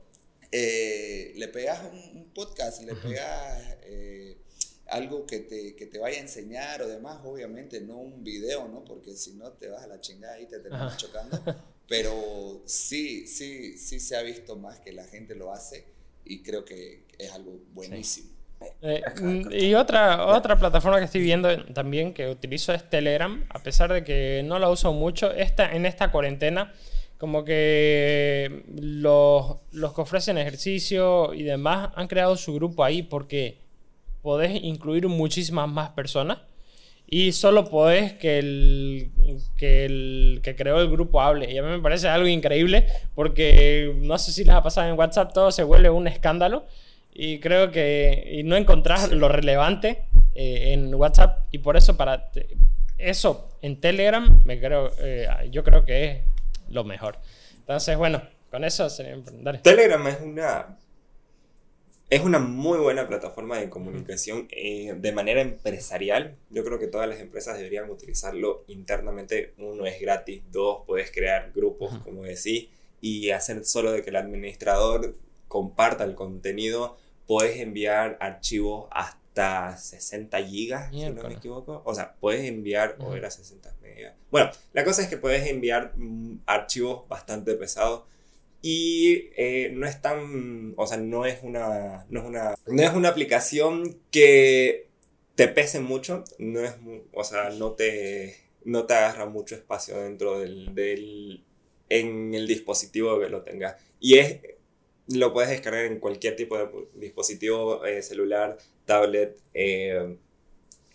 eh, 0.57 1.33
le 1.35 1.49
pegas 1.49 1.81
un, 1.83 2.19
un 2.19 2.25
podcast, 2.33 2.81
le 2.83 2.95
pegas 2.95 3.77
eh, 3.83 4.39
algo 4.87 5.27
que 5.27 5.41
te, 5.41 5.75
que 5.75 5.87
te 5.87 5.99
vaya 5.99 6.19
a 6.19 6.21
enseñar 6.21 6.81
o 6.81 6.87
demás, 6.87 7.19
obviamente, 7.25 7.81
no 7.81 7.99
un 7.99 8.23
video, 8.23 8.69
¿no? 8.69 8.85
Porque 8.85 9.17
si 9.17 9.33
no 9.33 9.51
te 9.51 9.67
vas 9.67 9.83
a 9.83 9.89
la 9.89 10.01
chingada 10.01 10.39
y 10.39 10.47
te 10.47 10.61
terminas 10.61 10.93
Ajá. 10.93 10.97
chocando. 10.97 11.41
Pero 11.89 12.63
sí, 12.67 13.27
sí, 13.27 13.77
sí 13.77 13.99
se 13.99 14.17
ha 14.17 14.23
visto 14.23 14.55
más 14.55 14.79
que 14.79 14.93
la 14.93 15.05
gente 15.05 15.35
lo 15.35 15.53
hace 15.53 15.87
y 16.25 16.41
creo 16.45 16.65
que 16.65 17.03
es 17.19 17.33
algo 17.33 17.59
buenísimo. 17.73 18.31
Eh, 18.81 19.03
mm, 19.21 19.53
y 19.53 19.75
otra, 19.75 20.25
otra 20.25 20.57
plataforma 20.57 21.01
que 21.01 21.07
estoy 21.07 21.23
viendo 21.23 21.65
también 21.75 22.15
que 22.15 22.29
utilizo 22.29 22.73
es 22.73 22.89
Telegram, 22.89 23.45
a 23.49 23.59
pesar 23.59 23.93
de 23.93 24.05
que 24.05 24.43
no 24.45 24.61
la 24.61 24.71
uso 24.71 24.93
mucho. 24.93 25.33
Esta, 25.33 25.75
en 25.75 25.85
esta 25.85 26.13
cuarentena, 26.13 26.73
como 27.19 27.45
que 27.45 28.65
los, 28.77 29.57
los 29.73 29.93
que 29.95 30.01
ofrecen 30.01 30.39
ejercicio 30.39 31.33
y 31.35 31.43
demás 31.43 31.91
han 31.95 32.09
creado 32.09 32.37
su 32.37 32.55
grupo 32.55 32.85
ahí 32.85 33.03
porque 33.03 33.59
podés 34.23 34.63
incluir 34.63 35.07
muchísimas 35.09 35.69
más 35.69 35.91
personas. 35.91 36.39
y 37.07 37.33
solo 37.33 37.69
podés 37.69 38.15
que 38.15 38.39
el, 38.39 39.11
que 39.57 39.85
el 39.85 40.41
que 40.43 40.57
creó 40.57 40.81
el 40.81 40.91
grupo 40.91 41.21
hable. 41.21 41.53
Y 41.53 41.59
a 41.59 41.63
mí 41.63 41.69
me 41.69 41.81
parece 41.81 42.09
algo 42.09 42.27
increíble 42.27 42.87
porque 43.15 43.95
no 44.01 44.19
sé 44.19 44.33
si 44.33 44.45
les 44.45 44.55
ha 44.55 44.63
pasado 44.63 44.89
en 44.89 44.99
WhatsApp, 44.99 45.33
todo 45.33 45.51
se 45.53 45.63
vuelve 45.63 45.91
un 45.91 46.09
escándalo 46.09 46.65
y 47.13 47.39
creo 47.41 47.71
que 47.71 48.39
y 48.39 48.43
no 48.43 48.57
encontrás 48.57 49.13
lo 49.13 49.29
relevante 49.29 50.07
eh, 50.35 50.73
en 50.73 50.95
WhatsApp 50.95 51.45
y 51.53 51.59
por 51.59 51.77
eso 51.77 51.97
para 51.97 52.31
eso 52.99 53.51
en 53.63 53.81
Telegram 53.81 54.41
me 54.45 54.59
creo, 54.59 54.91
eh, 54.99 55.29
yo 55.51 55.63
creo 55.63 55.85
que 55.85 56.05
es 56.05 56.19
lo 56.69 56.85
mejor. 56.85 57.19
Entonces, 57.57 57.97
bueno, 57.97 58.23
con 58.51 58.65
eso 58.65 58.89
sería... 58.91 59.17
Telegram 59.63 60.07
es 60.07 60.21
una 60.21 60.79
es 62.11 62.21
una 62.21 62.39
muy 62.39 62.79
buena 62.79 63.09
plataforma 63.09 63.59
de 63.59 63.71
comunicación 63.71 64.47
eh, 64.51 64.95
de 64.97 65.13
manera 65.13 65.41
empresarial. 65.41 66.37
Yo 66.51 66.63
creo 66.63 66.79
que 66.79 66.87
todas 66.87 67.09
las 67.09 67.19
empresas 67.19 67.57
deberían 67.57 67.91
utilizarlo 67.91 68.65
internamente. 68.69 69.55
Uno 69.59 69.87
es 69.87 70.01
gratis, 70.01 70.43
dos 70.53 70.83
puedes 70.87 71.11
crear 71.11 71.51
grupos, 71.55 71.99
como 72.05 72.23
decís, 72.23 72.69
y 73.01 73.31
hacer 73.31 73.65
solo 73.65 73.91
de 73.91 74.03
que 74.03 74.11
el 74.11 74.17
administrador 74.17 75.15
comparta 75.49 76.05
el 76.05 76.15
contenido. 76.15 76.97
Puedes 77.27 77.59
enviar 77.59 78.19
archivos 78.21 78.87
hasta 78.91 79.19
60 79.35 80.43
gigas, 80.45 80.91
si 80.91 81.09
no 81.11 81.23
me 81.23 81.35
equivoco. 81.35 81.83
O 81.85 81.95
sea, 81.95 82.15
puedes 82.21 82.45
enviar, 82.49 82.97
o 83.01 83.15
era 83.15 83.31
60 83.31 83.75
megas. 83.83 84.15
Bueno, 84.31 84.51
la 84.73 84.85
cosa 84.85 85.03
es 85.03 85.09
que 85.09 85.17
puedes 85.17 85.47
enviar 85.49 85.93
mm, 85.97 86.43
archivos 86.47 87.09
bastante 87.09 87.55
pesados 87.55 88.05
y 88.63 89.31
eh, 89.37 89.73
no 89.75 89.87
es 89.87 90.01
tan, 90.01 90.73
o 90.77 90.87
sea, 90.87 90.97
no 90.97 91.27
es 91.27 91.41
una, 91.43 92.07
no 92.09 92.21
es 92.21 92.27
una, 92.27 92.55
no 92.67 92.83
es 92.83 92.93
una 92.95 93.11
aplicación 93.11 94.01
que 94.11 94.89
te 95.35 95.49
pese 95.49 95.81
mucho, 95.81 96.25
no 96.39 96.61
es, 96.61 96.75
o 97.13 97.25
sea, 97.25 97.51
no 97.51 97.73
te, 97.73 98.37
no 98.65 98.87
te 98.87 98.95
agarra 98.95 99.27
mucho 99.27 99.55
espacio 99.55 100.01
dentro 100.01 100.39
del, 100.39 100.75
del 100.75 101.45
en 101.89 102.35
el 102.35 102.47
dispositivo 102.47 103.21
que 103.21 103.29
lo 103.29 103.43
tenga. 103.43 103.77
Y 104.01 104.19
es, 104.19 104.41
lo 105.09 105.33
puedes 105.33 105.51
descargar 105.51 105.85
en 105.85 106.01
cualquier 106.01 106.37
tipo 106.37 106.57
de 106.57 106.69
dispositivo, 106.95 107.85
eh, 107.85 108.03
celular, 108.03 108.59
tablet, 108.85 109.39
eh, 109.53 110.17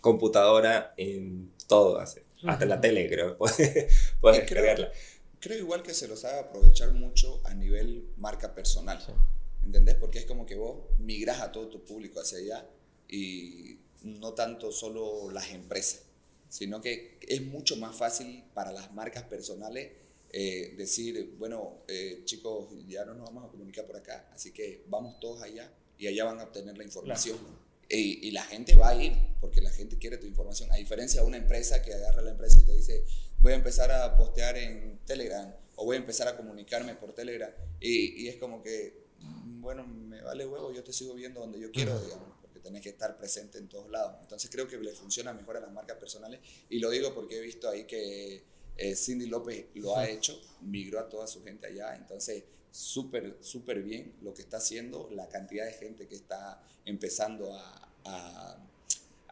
computadora, 0.01 0.93
en 0.97 1.51
todo, 1.67 1.99
hasta 1.99 2.21
en 2.63 2.69
la 2.69 2.81
tele 2.81 3.07
creo, 3.09 3.37
puedes, 3.37 4.15
puedes 4.21 4.39
descargarla 4.39 4.91
creo 5.39 5.57
igual 5.57 5.83
que 5.83 5.93
se 5.93 6.07
los 6.07 6.21
sabe 6.21 6.39
aprovechar 6.39 6.93
mucho 6.93 7.41
a 7.45 7.53
nivel 7.53 8.07
marca 8.17 8.53
personal. 8.53 8.99
¿Entendés? 9.63 9.95
Porque 9.95 10.19
es 10.19 10.25
como 10.25 10.45
que 10.45 10.55
vos 10.55 10.83
migras 10.99 11.41
a 11.41 11.51
todo 11.51 11.67
tu 11.67 11.83
público 11.83 12.19
hacia 12.19 12.37
allá 12.39 12.69
y 13.07 13.79
no 14.03 14.33
tanto 14.33 14.71
solo 14.71 15.29
las 15.31 15.49
empresas, 15.51 16.03
sino 16.47 16.81
que 16.81 17.19
es 17.21 17.41
mucho 17.41 17.75
más 17.75 17.95
fácil 17.95 18.43
para 18.53 18.71
las 18.71 18.93
marcas 18.93 19.23
personales 19.23 19.91
eh, 20.31 20.75
decir, 20.77 21.35
bueno, 21.37 21.83
eh, 21.87 22.21
chicos, 22.25 22.69
ya 22.87 23.03
no 23.05 23.13
nos 23.13 23.25
vamos 23.25 23.45
a 23.45 23.47
comunicar 23.49 23.85
por 23.85 23.97
acá, 23.97 24.29
así 24.33 24.51
que 24.51 24.83
vamos 24.87 25.19
todos 25.19 25.41
allá 25.41 25.71
y 25.97 26.07
allá 26.07 26.25
van 26.25 26.39
a 26.39 26.43
obtener 26.43 26.77
la 26.77 26.83
información. 26.83 27.37
Y, 27.91 28.27
y, 28.27 28.31
la 28.31 28.43
gente 28.43 28.75
va 28.75 28.89
a 28.89 29.03
ir 29.03 29.13
porque 29.41 29.61
la 29.61 29.71
gente 29.71 29.97
quiere 29.97 30.17
tu 30.17 30.27
información, 30.27 30.71
a 30.71 30.75
diferencia 30.75 31.21
de 31.21 31.27
una 31.27 31.37
empresa 31.37 31.81
que 31.81 31.91
agarra 31.91 32.21
la 32.21 32.29
empresa 32.31 32.59
y 32.59 32.63
te 32.63 32.75
dice, 32.75 33.03
voy 33.39 33.53
a 33.53 33.55
empezar 33.55 33.91
a 33.91 34.15
postear 34.15 34.57
en 34.57 34.99
Telegram 35.05 35.51
o 35.75 35.85
voy 35.85 35.95
a 35.95 35.99
empezar 35.99 36.27
a 36.27 36.37
comunicarme 36.37 36.93
por 36.93 37.13
Telegram. 37.13 37.49
Y, 37.79 38.23
y 38.23 38.27
es 38.27 38.35
como 38.35 38.61
que, 38.61 39.05
mm, 39.19 39.61
bueno, 39.61 39.87
me 39.87 40.21
vale 40.21 40.45
huevo, 40.45 40.71
yo 40.71 40.83
te 40.83 40.93
sigo 40.93 41.15
viendo 41.15 41.39
donde 41.39 41.59
yo 41.59 41.71
quiero, 41.71 41.99
digamos, 41.99 42.27
porque 42.41 42.59
tenés 42.59 42.83
que 42.83 42.89
estar 42.89 43.17
presente 43.17 43.57
en 43.57 43.67
todos 43.67 43.89
lados. 43.89 44.17
Entonces 44.21 44.51
creo 44.51 44.67
que 44.67 44.77
le 44.77 44.91
funciona 44.91 45.33
mejor 45.33 45.57
a 45.57 45.61
las 45.61 45.71
marcas 45.71 45.97
personales 45.97 46.41
y 46.69 46.77
lo 46.77 46.91
digo 46.91 47.15
porque 47.15 47.37
he 47.37 47.41
visto 47.41 47.69
ahí 47.69 47.85
que 47.85 48.43
eh, 48.79 48.95
Cindy 48.95 49.27
López 49.27 49.67
lo 49.75 49.95
ha 49.95 50.09
hecho, 50.09 50.39
migró 50.61 50.99
a 50.99 51.09
toda 51.09 51.27
su 51.27 51.43
gente 51.43 51.67
allá, 51.67 51.95
entonces 51.95 52.43
súper, 52.71 53.37
súper 53.41 53.81
bien 53.81 54.15
lo 54.21 54.33
que 54.33 54.41
está 54.41 54.57
haciendo, 54.57 55.09
la 55.11 55.27
cantidad 55.27 55.65
de 55.65 55.73
gente 55.73 56.07
que 56.07 56.15
está 56.15 56.63
empezando 56.85 57.53
a, 57.53 57.91
a 58.05 58.69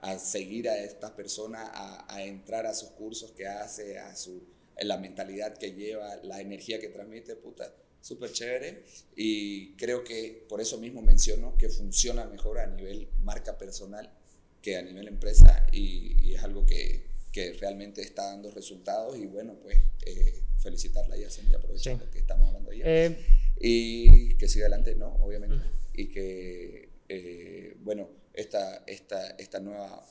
a 0.02 0.20
seguir 0.20 0.70
a 0.70 0.78
estas 0.78 1.12
personas, 1.12 1.70
a, 1.74 2.24
entrar 2.24 2.66
a 2.66 2.74
sus 2.74 2.90
cursos 2.90 3.32
que 3.32 3.48
hace, 3.48 3.98
a 3.98 4.16
su, 4.16 4.44
la 4.82 4.98
mentalidad 4.98 5.58
que 5.58 5.74
lleva, 5.74 6.16
la 6.24 6.40
energía 6.40 6.80
que 6.80 6.90
transmite, 6.90 7.36
puta, 7.36 7.74
súper 8.02 8.32
chévere. 8.32 8.84
Y 9.16 9.74
creo 9.76 10.04
que 10.04 10.46
por 10.48 10.62
eso 10.62 10.78
mismo 10.78 11.02
menciono 11.02 11.58
que 11.58 11.70
funciona 11.70 12.26
mejor 12.26 12.60
a 12.60 12.68
nivel 12.68 13.10
marca 13.24 13.58
personal 13.58 14.12
que 14.62 14.78
a 14.78 14.82
nivel 14.82 15.08
empresa 15.08 15.66
y, 15.72 16.34
es 16.34 16.44
algo 16.44 16.66
que, 16.66 17.06
que, 17.38 17.54
realmente 17.54 18.02
está 18.02 18.26
dando 18.26 18.50
resultados 18.52 19.17
y 19.17 19.28
bueno, 19.28 19.56
pues 19.62 19.78
eh, 20.06 20.41
felicitarla 20.58 21.15
y 21.17 21.23
aprovechando 21.54 22.10
que 22.10 22.19
estamos 22.19 22.47
hablando 22.47 22.73
ya. 22.73 22.84
Eh, 22.86 23.15
y 23.60 24.36
que 24.36 24.47
siga 24.47 24.65
adelante, 24.65 24.95
¿no? 24.95 25.15
Obviamente. 25.21 25.58
Y 25.93 26.08
que, 26.08 26.89
eh, 27.10 27.76
bueno, 27.82 28.10
esta, 28.34 28.84
esta, 28.88 29.32
esta 29.32 29.60
nueva 29.60 30.04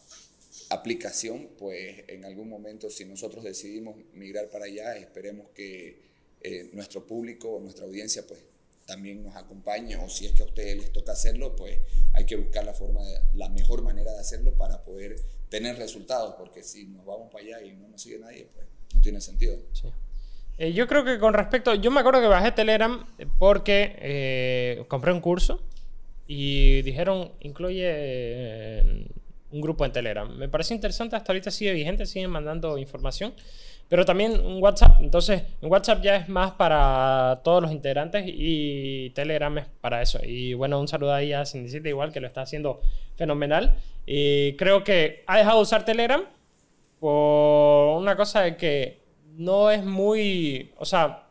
aplicación, 0.71 1.51
pues 1.59 2.05
en 2.09 2.25
algún 2.25 2.49
momento 2.49 2.91
si 2.91 3.05
nosotros 3.05 3.45
decidimos 3.45 3.97
migrar 4.15 4.49
para 4.49 4.67
allá, 4.67 4.97
esperemos 4.97 5.49
que 5.55 6.01
eh, 6.43 6.71
nuestro 6.73 7.07
público 7.07 7.51
o 7.51 7.61
nuestra 7.61 7.87
audiencia 7.87 8.27
pues 8.27 8.41
también 8.85 9.23
nos 9.23 9.35
acompañe 9.35 9.97
o 9.97 10.09
si 10.09 10.27
es 10.27 10.33
que 10.33 10.43
a 10.43 10.47
ustedes 10.47 10.77
les 10.77 10.93
toca 10.93 11.13
hacerlo, 11.13 11.57
pues 11.57 11.79
hay 12.15 12.25
que 12.25 12.37
buscar 12.37 12.65
la 12.65 12.73
forma 12.73 13.05
de, 13.05 13.19
la 13.35 13.49
mejor 13.49 13.83
manera 13.83 14.13
de 14.13 14.21
hacerlo 14.21 14.57
para 14.57 14.85
poder 14.85 15.17
tener 15.49 15.77
resultados, 15.77 16.35
porque 16.37 16.63
si 16.63 16.87
nos 16.87 17.05
vamos 17.05 17.31
para 17.31 17.45
allá 17.45 17.63
y 17.63 17.73
no 17.73 17.89
nos 17.89 18.01
sigue 18.01 18.19
nadie, 18.19 18.49
pues 18.53 18.67
no 18.95 19.01
tiene 19.01 19.21
sentido. 19.21 19.57
Eh, 20.59 20.73
yo 20.73 20.87
creo 20.87 21.05
que 21.05 21.19
con 21.19 21.35
respecto, 21.35 21.75
yo 21.75 21.91
me 21.91 22.01
acuerdo 22.01 22.21
que 22.21 22.29
bajé 22.29 22.53
Telegram 22.53 23.07
porque 23.39 23.97
eh, 24.01 24.85
compré 24.89 25.13
un 25.13 25.21
curso 25.21 25.61
y 26.27 26.83
dijeron, 26.83 27.33
incluye 27.41 27.85
eh, 27.85 29.07
un 29.53 29.61
grupo 29.61 29.85
en 29.85 29.93
Telegram. 29.93 30.29
Me 30.37 30.49
parece 30.49 30.75
interesante, 30.75 31.15
hasta 31.15 31.33
ahorita 31.33 31.51
sigue 31.51 31.73
vigente, 31.73 32.07
siguen 32.07 32.31
mandando 32.31 32.79
información. 32.79 33.35
Pero 33.89 34.05
también 34.05 34.41
un 34.41 34.61
WhatsApp. 34.61 34.97
Entonces, 35.01 35.45
en 35.63 35.71
WhatsApp 35.71 36.03
ya 36.03 36.17
es 36.17 36.29
más 36.29 36.53
para 36.53 37.41
todos 37.45 37.63
los 37.63 37.71
integrantes 37.71 38.25
y 38.27 39.11
Telegram 39.11 39.57
es 39.59 39.67
para 39.81 40.03
eso. 40.03 40.19
Y 40.25 40.55
bueno, 40.55 40.81
un 40.81 40.89
saludo 40.89 41.15
ahí 41.15 41.33
a 41.33 41.47
Cindicita, 41.47 41.89
igual 41.89 42.13
que 42.13 42.19
lo 42.21 42.27
está 42.27 42.43
haciendo 42.43 42.81
fenomenal. 43.15 43.77
Y 44.07 44.55
creo 44.55 44.85
que 44.85 45.25
ha 45.27 45.39
dejado 45.39 45.57
de 45.57 45.63
usar 45.63 45.85
Telegram 45.85 46.23
por 47.01 47.99
una 47.99 48.17
cosa 48.17 48.43
de 48.43 48.57
que 48.57 49.01
no 49.37 49.71
es 49.71 49.85
muy. 49.85 50.73
O 50.79 50.85
sea, 50.85 51.25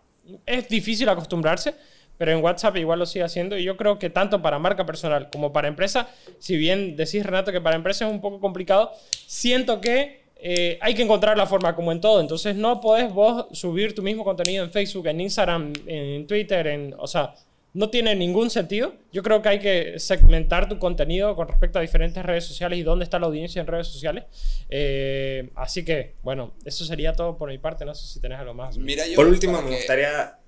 es 0.46 0.68
difícil 0.68 1.10
acostumbrarse 1.10 1.74
pero 2.18 2.32
en 2.32 2.44
WhatsApp 2.44 2.78
igual 2.78 3.00
lo 3.00 3.06
sigue 3.06 3.24
haciendo 3.24 3.58
y 3.58 3.64
yo 3.64 3.78
creo 3.78 4.00
que 4.00 4.10
tanto 4.10 4.42
para 4.42 4.60
marca 4.60 4.86
personal 4.86 5.30
como 5.30 5.52
para 5.52 5.68
empresa, 5.68 6.08
si 6.40 6.58
bien 6.58 6.96
decís 6.96 7.26
Renato 7.26 7.52
que 7.52 7.62
para 7.62 7.76
empresa 7.76 8.06
es 8.06 8.12
un 8.12 8.22
poco 8.22 8.40
complicado, 8.40 8.92
siento 9.26 9.82
que 9.82 10.24
eh, 10.38 10.78
hay 10.82 10.94
que 10.94 11.02
encontrar 11.02 11.38
la 11.38 11.46
forma 11.46 11.76
como 11.76 11.92
en 11.92 12.02
todo, 12.02 12.22
entonces 12.22 12.56
no 12.56 12.80
podés 12.80 13.12
vos 13.14 13.48
subir 13.52 13.96
tu 13.96 14.02
mismo 14.02 14.24
contenido 14.24 14.64
en 14.64 14.72
Facebook, 14.72 15.08
en 15.08 15.22
Instagram, 15.22 15.74
en 15.88 16.28
Twitter, 16.28 16.68
en, 16.68 16.96
o 16.98 17.08
sea, 17.08 17.34
no 17.76 17.90
tiene 17.90 18.16
ningún 18.16 18.50
sentido. 18.50 18.96
Yo 19.12 19.22
creo 19.22 19.42
que 19.42 19.50
hay 19.50 19.60
que 19.60 20.00
segmentar 20.00 20.68
tu 20.68 20.80
contenido 20.80 21.36
con 21.36 21.48
respecto 21.48 21.78
a 21.78 21.82
diferentes 21.82 22.24
redes 22.26 22.46
sociales 22.46 22.80
y 22.80 22.84
dónde 22.84 23.04
está 23.04 23.20
la 23.20 23.28
audiencia 23.28 23.60
en 23.60 23.68
redes 23.68 23.88
sociales. 23.88 24.24
Eh, 24.70 25.52
así 25.56 25.86
que, 25.86 26.16
bueno, 26.24 26.56
eso 26.66 26.86
sería 26.86 27.14
todo 27.14 27.38
por 27.38 27.50
mi 27.50 27.58
parte. 27.58 27.86
No 27.86 27.94
sé 27.94 28.08
si 28.08 28.20
tenés 28.20 28.40
algo 28.40 28.54
más. 28.54 28.78
Mira, 28.78 29.04
por 29.16 29.28
último, 29.28 29.62
me 29.62 29.76
gustaría 29.76 30.40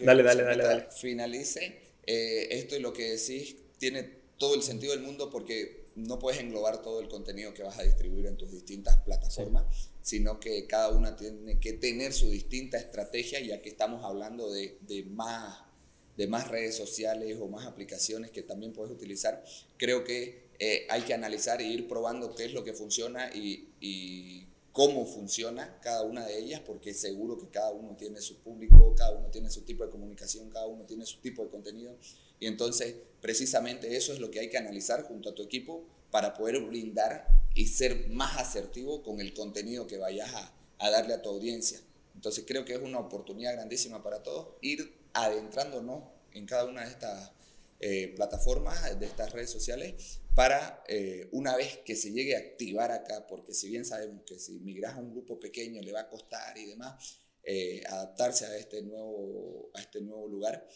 dale, 0.00 0.22
dale, 0.22 0.42
dale, 0.42 0.64
dale. 0.64 0.86
finalice, 0.90 1.78
eh, 2.04 2.48
esto 2.50 2.76
y 2.76 2.80
lo 2.80 2.92
que 2.92 3.10
decís 3.10 3.56
tiene 3.78 4.02
todo 4.36 4.54
el 4.54 4.62
sentido 4.62 4.92
del 4.92 5.02
mundo 5.02 5.30
porque 5.30 5.86
no 5.94 6.18
puedes 6.18 6.40
englobar 6.40 6.82
todo 6.82 7.00
el 7.00 7.08
contenido 7.08 7.54
que 7.54 7.62
vas 7.62 7.78
a 7.78 7.82
distribuir 7.82 8.26
en 8.26 8.36
tus 8.36 8.50
distintas 8.50 8.96
plataformas, 8.98 9.90
sino 10.00 10.40
que 10.40 10.66
cada 10.66 10.88
una 10.90 11.16
tiene 11.16 11.60
que 11.60 11.74
tener 11.74 12.12
su 12.12 12.30
distinta 12.30 12.78
estrategia, 12.78 13.40
ya 13.40 13.60
que 13.60 13.68
estamos 13.68 14.04
hablando 14.04 14.50
de, 14.50 14.78
de, 14.80 15.04
más, 15.04 15.60
de 16.16 16.26
más 16.26 16.48
redes 16.48 16.76
sociales 16.76 17.38
o 17.40 17.48
más 17.48 17.66
aplicaciones 17.66 18.30
que 18.30 18.42
también 18.42 18.72
puedes 18.72 18.92
utilizar. 18.92 19.44
Creo 19.76 20.04
que 20.04 20.48
eh, 20.58 20.86
hay 20.90 21.02
que 21.02 21.14
analizar 21.14 21.60
e 21.60 21.64
ir 21.64 21.88
probando 21.88 22.34
qué 22.34 22.44
es 22.44 22.52
lo 22.52 22.64
que 22.64 22.72
funciona 22.72 23.30
y, 23.34 23.70
y 23.80 24.46
cómo 24.72 25.04
funciona 25.04 25.78
cada 25.80 26.02
una 26.02 26.24
de 26.26 26.38
ellas, 26.38 26.60
porque 26.60 26.94
seguro 26.94 27.38
que 27.38 27.48
cada 27.48 27.72
uno 27.72 27.94
tiene 27.96 28.20
su 28.20 28.38
público, 28.38 28.94
cada 28.96 29.12
uno 29.16 29.28
tiene 29.28 29.50
su 29.50 29.62
tipo 29.62 29.84
de 29.84 29.90
comunicación, 29.90 30.50
cada 30.50 30.66
uno 30.66 30.84
tiene 30.84 31.04
su 31.06 31.20
tipo 31.20 31.42
de 31.42 31.50
contenido. 31.50 31.96
Y 32.40 32.46
entonces, 32.46 32.96
precisamente 33.20 33.96
eso 33.96 34.12
es 34.12 34.18
lo 34.18 34.30
que 34.30 34.40
hay 34.40 34.48
que 34.48 34.58
analizar 34.58 35.02
junto 35.02 35.28
a 35.28 35.34
tu 35.34 35.42
equipo 35.42 35.84
para 36.10 36.34
poder 36.34 36.60
brindar 36.60 37.26
y 37.54 37.66
ser 37.66 38.08
más 38.08 38.38
asertivo 38.38 39.02
con 39.02 39.20
el 39.20 39.34
contenido 39.34 39.86
que 39.86 39.98
vayas 39.98 40.32
a, 40.34 40.90
darle 40.90 41.14
a 41.14 41.22
tu 41.22 41.28
audiencia. 41.28 41.80
Entonces, 42.14 42.44
creo 42.46 42.64
que 42.64 42.74
es 42.74 42.80
una 42.80 42.98
oportunidad 42.98 43.52
grandísima 43.52 44.02
para 44.02 44.22
todos 44.22 44.48
ir 44.62 44.92
adentrándonos 45.14 46.04
en 46.32 46.46
cada 46.46 46.64
una 46.64 46.84
de 46.84 46.90
estas 46.90 47.32
eh, 47.80 48.12
plataformas, 48.14 48.98
de 48.98 49.06
estas 49.06 49.32
redes 49.32 49.50
sociales, 49.50 50.20
para 50.34 50.82
eh, 50.86 51.28
una 51.32 51.56
vez 51.56 51.78
que 51.78 51.96
se 51.96 52.12
llegue 52.12 52.36
a 52.36 52.38
activar 52.38 52.92
acá, 52.92 53.26
porque 53.26 53.52
si 53.52 53.68
bien 53.68 53.84
sabemos 53.84 54.22
que 54.24 54.38
si 54.38 54.60
migras 54.60 54.94
a 54.94 55.00
un 55.00 55.10
grupo 55.10 55.40
pequeño 55.40 55.82
le 55.82 55.92
va 55.92 56.02
a 56.02 56.08
costar 56.08 56.56
y 56.56 56.66
demás 56.66 57.18
eh, 57.42 57.82
adaptarse 57.88 58.46
a 58.46 58.56
este 58.56 58.82
nuevo, 58.82 59.70
a 59.74 59.80
este 59.80 60.00
nuevo 60.00 60.28
lugar, 60.28 60.66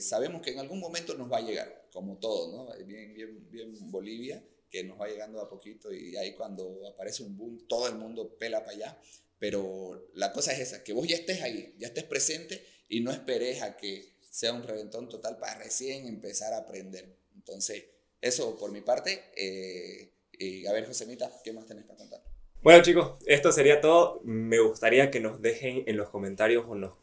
sabemos 0.00 0.40
que 0.40 0.52
en 0.52 0.60
algún 0.60 0.80
momento 0.80 1.14
nos 1.14 1.30
va 1.30 1.38
a 1.38 1.42
llegar, 1.42 1.88
como 1.92 2.18
todo, 2.18 2.56
¿no? 2.56 2.86
Bien, 2.86 3.12
bien, 3.12 3.50
bien 3.50 3.90
Bolivia, 3.90 4.42
que 4.70 4.84
nos 4.84 4.98
va 4.98 5.08
llegando 5.08 5.40
a 5.40 5.50
poquito 5.50 5.92
y 5.92 6.16
ahí 6.16 6.34
cuando 6.34 6.86
aparece 6.88 7.24
un 7.24 7.36
boom, 7.36 7.66
todo 7.66 7.88
el 7.88 7.96
mundo 7.96 8.38
pela 8.38 8.60
para 8.60 8.76
allá. 8.76 9.00
Pero 9.40 10.10
la 10.14 10.32
cosa 10.32 10.52
es 10.52 10.60
esa, 10.60 10.84
que 10.84 10.92
vos 10.92 11.08
ya 11.08 11.16
estés 11.16 11.42
ahí, 11.42 11.74
ya 11.78 11.88
estés 11.88 12.04
presente 12.04 12.64
y 12.88 13.00
no 13.00 13.10
esperes 13.10 13.62
a 13.62 13.76
que 13.76 14.14
sea 14.20 14.52
un 14.52 14.62
reventón 14.62 15.08
total 15.08 15.38
para 15.38 15.58
recién 15.58 16.06
empezar 16.06 16.52
a 16.52 16.58
aprender. 16.58 17.16
Entonces, 17.34 17.86
eso 18.20 18.58
por 18.58 18.70
mi 18.70 18.82
parte. 18.82 19.24
Eh, 19.36 20.12
y 20.32 20.66
a 20.66 20.72
ver, 20.72 20.86
Josemita, 20.86 21.32
¿qué 21.42 21.52
más 21.54 21.66
tenés 21.66 21.84
para 21.84 21.98
contar? 21.98 22.22
Bueno 22.62 22.82
chicos, 22.82 23.14
esto 23.26 23.50
sería 23.50 23.80
todo. 23.80 24.20
Me 24.24 24.60
gustaría 24.60 25.10
que 25.10 25.20
nos 25.20 25.40
dejen 25.40 25.84
en 25.86 25.96
los 25.96 26.10
comentarios 26.10 26.66
o 26.68 26.74
nos, 26.74 26.98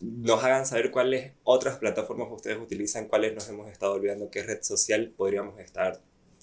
nos 0.00 0.42
hagan 0.42 0.66
saber 0.66 0.90
cuáles 0.90 1.34
otras 1.44 1.78
plataformas 1.78 2.28
ustedes 2.32 2.58
utilizan, 2.58 3.06
cuáles 3.06 3.34
nos 3.34 3.48
hemos 3.48 3.70
estado 3.70 3.92
olvidando, 3.92 4.30
qué 4.30 4.42
red 4.42 4.62
social 4.62 5.14
podríamos 5.16 5.60
estar 5.60 6.02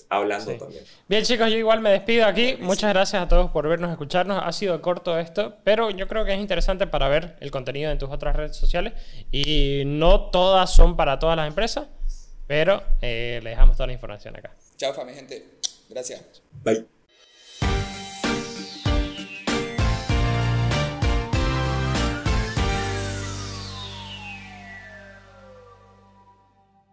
hablando 0.09 0.53
también. 0.55 0.83
Bien 1.07 1.23
chicos, 1.23 1.49
yo 1.49 1.57
igual 1.57 1.81
me 1.81 1.91
despido 1.91 2.25
aquí. 2.25 2.57
Muchas 2.59 2.93
gracias 2.93 3.21
a 3.21 3.27
todos 3.27 3.51
por 3.51 3.67
vernos, 3.67 3.91
escucharnos. 3.91 4.41
Ha 4.43 4.51
sido 4.51 4.81
corto 4.81 5.17
esto, 5.19 5.55
pero 5.63 5.89
yo 5.91 6.07
creo 6.07 6.25
que 6.25 6.33
es 6.33 6.39
interesante 6.39 6.87
para 6.87 7.07
ver 7.09 7.35
el 7.39 7.51
contenido 7.51 7.91
en 7.91 7.97
tus 7.97 8.09
otras 8.09 8.35
redes 8.35 8.55
sociales. 8.55 8.93
Y 9.31 9.83
no 9.85 10.29
todas 10.29 10.73
son 10.73 10.95
para 10.95 11.19
todas 11.19 11.37
las 11.37 11.47
empresas, 11.47 11.87
pero 12.47 12.83
eh, 13.01 13.39
le 13.43 13.51
dejamos 13.51 13.75
toda 13.77 13.87
la 13.87 13.93
información 13.93 14.35
acá. 14.35 14.51
Chao, 14.77 14.93
mi 15.05 15.13
gente. 15.13 15.45
Gracias. 15.89 16.21
Bye. 16.63 16.94